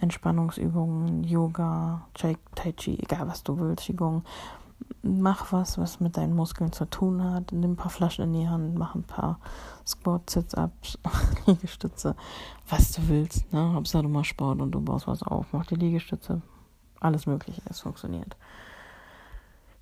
Entspannungsübungen, 0.01 1.23
Yoga, 1.23 2.07
Tai 2.13 2.35
Chi, 2.73 2.99
egal 3.01 3.25
was 3.29 3.43
du 3.43 3.57
willst, 3.57 3.85
Qigong. 3.85 4.23
Mach 5.01 5.51
was, 5.51 5.77
was 5.77 5.99
mit 5.99 6.17
deinen 6.17 6.35
Muskeln 6.35 6.71
zu 6.71 6.85
tun 6.85 7.23
hat. 7.23 7.51
Nimm 7.51 7.71
ein 7.71 7.75
paar 7.75 7.89
Flaschen 7.89 8.25
in 8.25 8.33
die 8.33 8.49
Hand, 8.49 8.77
mach 8.77 8.95
ein 8.95 9.03
paar 9.03 9.39
Squat, 9.85 10.29
Sit-Ups, 10.29 10.99
Liegestütze, 11.45 12.15
was 12.67 12.91
du 12.91 13.07
willst. 13.07 13.51
Ne? 13.53 13.73
Hauptsache 13.73 14.03
du 14.03 14.09
machst 14.09 14.31
Sport 14.31 14.61
und 14.61 14.71
du 14.71 14.81
baust 14.81 15.07
was 15.07 15.23
auf. 15.23 15.47
Mach 15.53 15.65
die 15.65 15.75
Liegestütze. 15.75 16.41
Alles 16.99 17.25
Mögliche, 17.25 17.61
es 17.69 17.79
funktioniert 17.79 18.35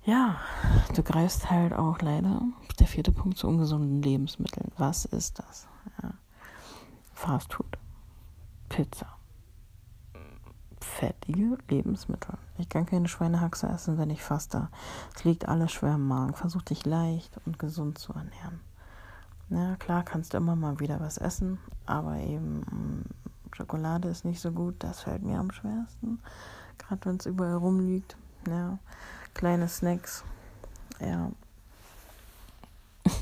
ja, 0.08 0.36
du 0.94 1.02
greifst 1.02 1.50
halt 1.50 1.74
auch 1.74 2.00
leider, 2.00 2.40
der 2.78 2.86
vierte 2.86 3.12
Punkt, 3.12 3.36
zu 3.36 3.46
ungesunden 3.46 4.00
Lebensmitteln. 4.00 4.72
Was 4.78 5.04
ist 5.04 5.38
das? 5.38 5.68
Ja. 6.02 6.14
Fast 7.12 7.52
Food, 7.52 7.76
Pizza, 8.70 9.06
fettige 10.88 11.58
Lebensmittel. 11.68 12.34
Ich 12.58 12.68
kann 12.68 12.86
keine 12.86 13.08
Schweinehaxe 13.08 13.68
essen, 13.68 13.98
wenn 13.98 14.10
ich 14.10 14.22
faste. 14.22 14.68
Es 15.14 15.24
liegt 15.24 15.48
alles 15.48 15.72
schwer 15.72 15.94
im 15.94 16.06
Magen. 16.06 16.34
Versuch 16.34 16.62
dich 16.62 16.84
leicht 16.84 17.38
und 17.46 17.58
gesund 17.58 17.98
zu 17.98 18.12
ernähren. 18.12 18.60
Ja, 19.50 19.76
klar 19.76 20.02
kannst 20.02 20.34
du 20.34 20.38
immer 20.38 20.56
mal 20.56 20.80
wieder 20.80 21.00
was 21.00 21.18
essen, 21.18 21.58
aber 21.86 22.16
eben 22.18 22.60
mm, 22.60 23.54
Schokolade 23.54 24.08
ist 24.08 24.24
nicht 24.24 24.40
so 24.40 24.52
gut. 24.52 24.76
Das 24.80 25.00
fällt 25.00 25.22
mir 25.22 25.38
am 25.38 25.50
schwersten. 25.50 26.20
Gerade 26.76 27.04
wenn 27.06 27.16
es 27.16 27.26
überall 27.26 27.54
rumliegt. 27.54 28.16
Ja 28.46 28.78
kleine 29.38 29.68
Snacks. 29.68 30.24
Ja. 31.00 31.30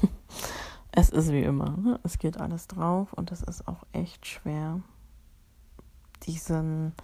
es 0.93 1.11
ist 1.11 1.31
wie 1.31 1.43
immer. 1.43 1.77
Ne? 1.77 2.01
Es 2.03 2.19
geht 2.19 2.41
alles 2.41 2.67
drauf 2.69 3.13
und 3.13 3.31
es 3.33 3.43
ist 3.43 3.69
auch 3.69 3.85
echt 3.93 4.27
schwer, 4.27 4.81
diesen 6.23 6.95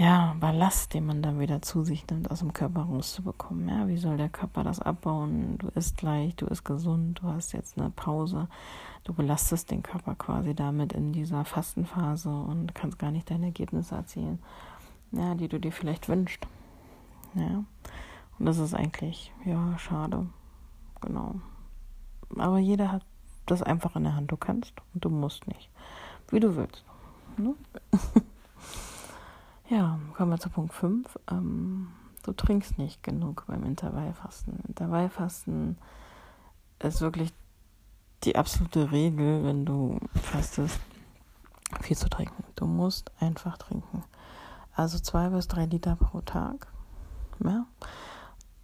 ja, 0.00 0.34
Ballast, 0.40 0.94
den 0.94 1.04
man 1.04 1.20
dann 1.20 1.40
wieder 1.40 1.60
zu 1.60 1.84
sich 1.84 2.06
nimmt, 2.06 2.30
aus 2.30 2.38
dem 2.38 2.54
Körper 2.54 2.84
rauszubekommen. 2.84 3.68
Ja, 3.68 3.86
wie 3.86 3.98
soll 3.98 4.16
der 4.16 4.30
Körper 4.30 4.64
das 4.64 4.80
abbauen? 4.80 5.58
Du 5.58 5.68
isst 5.74 6.00
leicht, 6.00 6.40
du 6.40 6.46
isst 6.46 6.64
gesund, 6.64 7.20
du 7.22 7.28
hast 7.28 7.52
jetzt 7.52 7.78
eine 7.78 7.90
Pause. 7.90 8.48
Du 9.04 9.12
belastest 9.12 9.70
den 9.70 9.82
Körper 9.82 10.14
quasi 10.14 10.54
damit 10.54 10.94
in 10.94 11.12
dieser 11.12 11.44
Fastenphase 11.44 12.30
und 12.30 12.74
kannst 12.74 12.98
gar 12.98 13.10
nicht 13.10 13.30
deine 13.30 13.46
Ergebnisse 13.46 13.94
erzielen, 13.94 14.38
ja, 15.12 15.34
die 15.34 15.48
du 15.48 15.60
dir 15.60 15.70
vielleicht 15.70 16.08
wünschst. 16.08 16.46
Ja. 17.34 17.62
Und 18.38 18.46
das 18.46 18.56
ist 18.56 18.72
eigentlich, 18.72 19.34
ja, 19.44 19.76
schade. 19.76 20.26
Genau. 21.02 21.34
Aber 22.38 22.58
jeder 22.58 22.90
hat 22.90 23.04
das 23.44 23.62
einfach 23.62 23.96
in 23.96 24.04
der 24.04 24.16
Hand. 24.16 24.32
Du 24.32 24.38
kannst 24.38 24.72
und 24.94 25.04
du 25.04 25.10
musst 25.10 25.46
nicht. 25.46 25.68
Wie 26.30 26.40
du 26.40 26.56
willst. 26.56 26.86
Ne? 27.36 27.54
ja, 29.70 30.00
kommen 30.14 30.32
wir 30.32 30.38
zu 30.38 30.50
Punkt 30.50 30.74
5. 30.74 31.18
Ähm, 31.30 31.88
du 32.24 32.32
trinkst 32.32 32.76
nicht 32.76 33.02
genug 33.02 33.44
beim 33.46 33.64
Intervallfasten. 33.64 34.58
Intervallfasten 34.66 35.78
ist 36.80 37.00
wirklich 37.00 37.32
die 38.24 38.36
absolute 38.36 38.90
Regel, 38.90 39.44
wenn 39.44 39.64
du 39.64 39.98
fastest, 40.14 40.80
viel 41.80 41.96
zu 41.96 42.10
trinken. 42.10 42.44
Du 42.56 42.66
musst 42.66 43.12
einfach 43.20 43.56
trinken. 43.56 44.02
Also 44.74 44.98
zwei 44.98 45.28
bis 45.28 45.46
drei 45.46 45.66
Liter 45.66 45.94
pro 45.96 46.20
Tag. 46.20 46.66
Ja? 47.44 47.64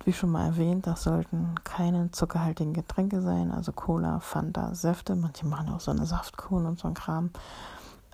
Wie 0.05 0.13
schon 0.13 0.31
mal 0.31 0.47
erwähnt, 0.47 0.87
das 0.87 1.05
sollten 1.05 1.55
keine 1.65 2.11
zuckerhaltigen 2.11 2.75
Getränke 2.75 3.23
sein, 3.23 3.51
also 3.51 3.73
Cola, 3.73 4.21
Fanta, 4.21 4.75
Säfte. 4.75 5.15
Manche 5.17 5.47
machen 5.47 5.69
auch 5.69 5.81
so 5.81 5.91
eine 5.93 6.07
Saftkuchen 6.07 6.67
und 6.67 6.79
so 6.79 6.89
ein 6.89 6.95
Kram. 6.95 7.31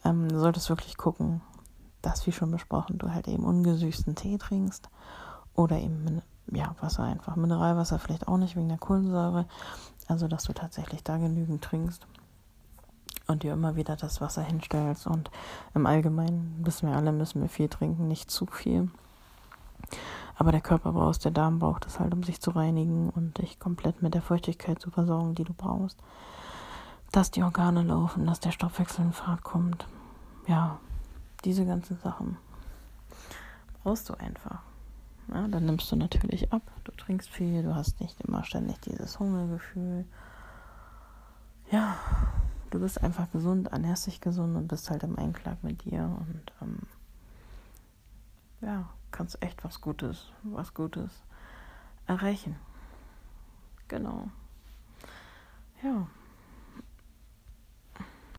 Ähm, 0.05 0.29
du 0.29 0.39
solltest 0.39 0.69
wirklich 0.69 0.97
gucken, 0.97 1.41
dass, 2.03 2.27
wie 2.27 2.33
schon 2.33 2.51
besprochen, 2.51 2.99
du 2.99 3.13
halt 3.13 3.29
eben 3.29 3.45
ungesüßten 3.45 4.15
Tee 4.15 4.39
trinkst 4.39 4.91
oder 5.55 5.79
eben 5.79 6.23
ja, 6.51 6.75
Wasser 6.81 7.05
einfach. 7.05 7.37
Mineralwasser 7.37 7.99
vielleicht 7.99 8.29
auch 8.29 8.37
nicht 8.37 8.57
wegen 8.57 8.69
der 8.69 8.79
Kohlensäure. 8.79 9.47
Also, 10.09 10.29
dass 10.29 10.45
du 10.45 10.53
tatsächlich 10.53 11.05
da 11.05 11.17
genügend 11.17 11.63
trinkst 11.63 12.07
und 13.29 13.43
dir 13.43 13.53
immer 13.53 13.77
wieder 13.77 13.97
das 13.97 14.21
Wasser 14.21 14.43
hinstellst. 14.43 15.07
Und 15.07 15.31
im 15.75 15.87
Allgemeinen 15.87 16.61
wissen 16.65 16.89
wir 16.89 16.97
alle, 16.97 17.13
müssen 17.13 17.41
wir 17.41 17.49
viel 17.49 17.69
trinken, 17.69 18.09
nicht 18.09 18.31
zu 18.31 18.47
viel. 18.47 18.91
Aber 20.37 20.51
der 20.51 20.61
Körper 20.61 20.93
braucht, 20.93 21.25
der 21.25 21.31
Darm 21.31 21.59
braucht 21.59 21.87
es 21.87 22.01
halt, 22.01 22.13
um 22.15 22.23
sich 22.23 22.41
zu 22.41 22.51
reinigen 22.51 23.11
und 23.11 23.39
dich 23.39 23.61
komplett 23.61 24.03
mit 24.03 24.15
der 24.15 24.23
Feuchtigkeit 24.23 24.81
zu 24.81 24.91
versorgen, 24.91 25.35
die 25.35 25.45
du 25.45 25.53
brauchst. 25.53 25.99
Dass 27.13 27.31
die 27.31 27.43
Organe 27.43 27.83
laufen, 27.83 28.27
dass 28.27 28.41
der 28.41 28.53
Stoffwechsel 28.53 29.05
in 29.05 29.13
Fahrt 29.13 29.45
kommt. 29.45 29.87
Ja, 30.49 30.79
diese 31.45 31.67
ganzen 31.67 31.99
Sachen 31.99 32.37
brauchst 33.83 34.09
du 34.09 34.15
einfach. 34.15 34.63
Ja, 35.29 35.49
dann 35.49 35.67
nimmst 35.67 35.91
du 35.91 35.97
natürlich 35.97 36.53
ab, 36.53 36.63
du 36.85 36.93
trinkst 36.93 37.31
viel, 37.31 37.63
du 37.63 37.75
hast 37.75 38.01
nicht 38.01 38.21
immer 38.21 38.45
ständig 38.45 38.81
dieses 38.81 39.19
Hungergefühl. 39.19 40.05
Ja, 41.71 41.97
du 42.71 42.81
bist 42.81 43.03
einfach 43.03 43.31
gesund, 43.31 43.69
ernährst 43.69 44.07
dich 44.07 44.21
gesund 44.21 44.57
und 44.57 44.69
bist 44.69 44.91
halt 44.91 45.03
im 45.05 45.19
Einklang 45.19 45.59
mit 45.63 45.85
dir 45.85 46.05
und 46.05 46.53
ähm, 46.61 46.79
ja, 48.61 48.89
kannst 49.11 49.43
echt 49.43 49.65
was 49.65 49.81
Gutes, 49.81 50.33
was 50.43 50.75
Gutes 50.75 51.11
erreichen. 52.07 52.57
Genau. 53.89 54.29
Ja. 55.83 56.07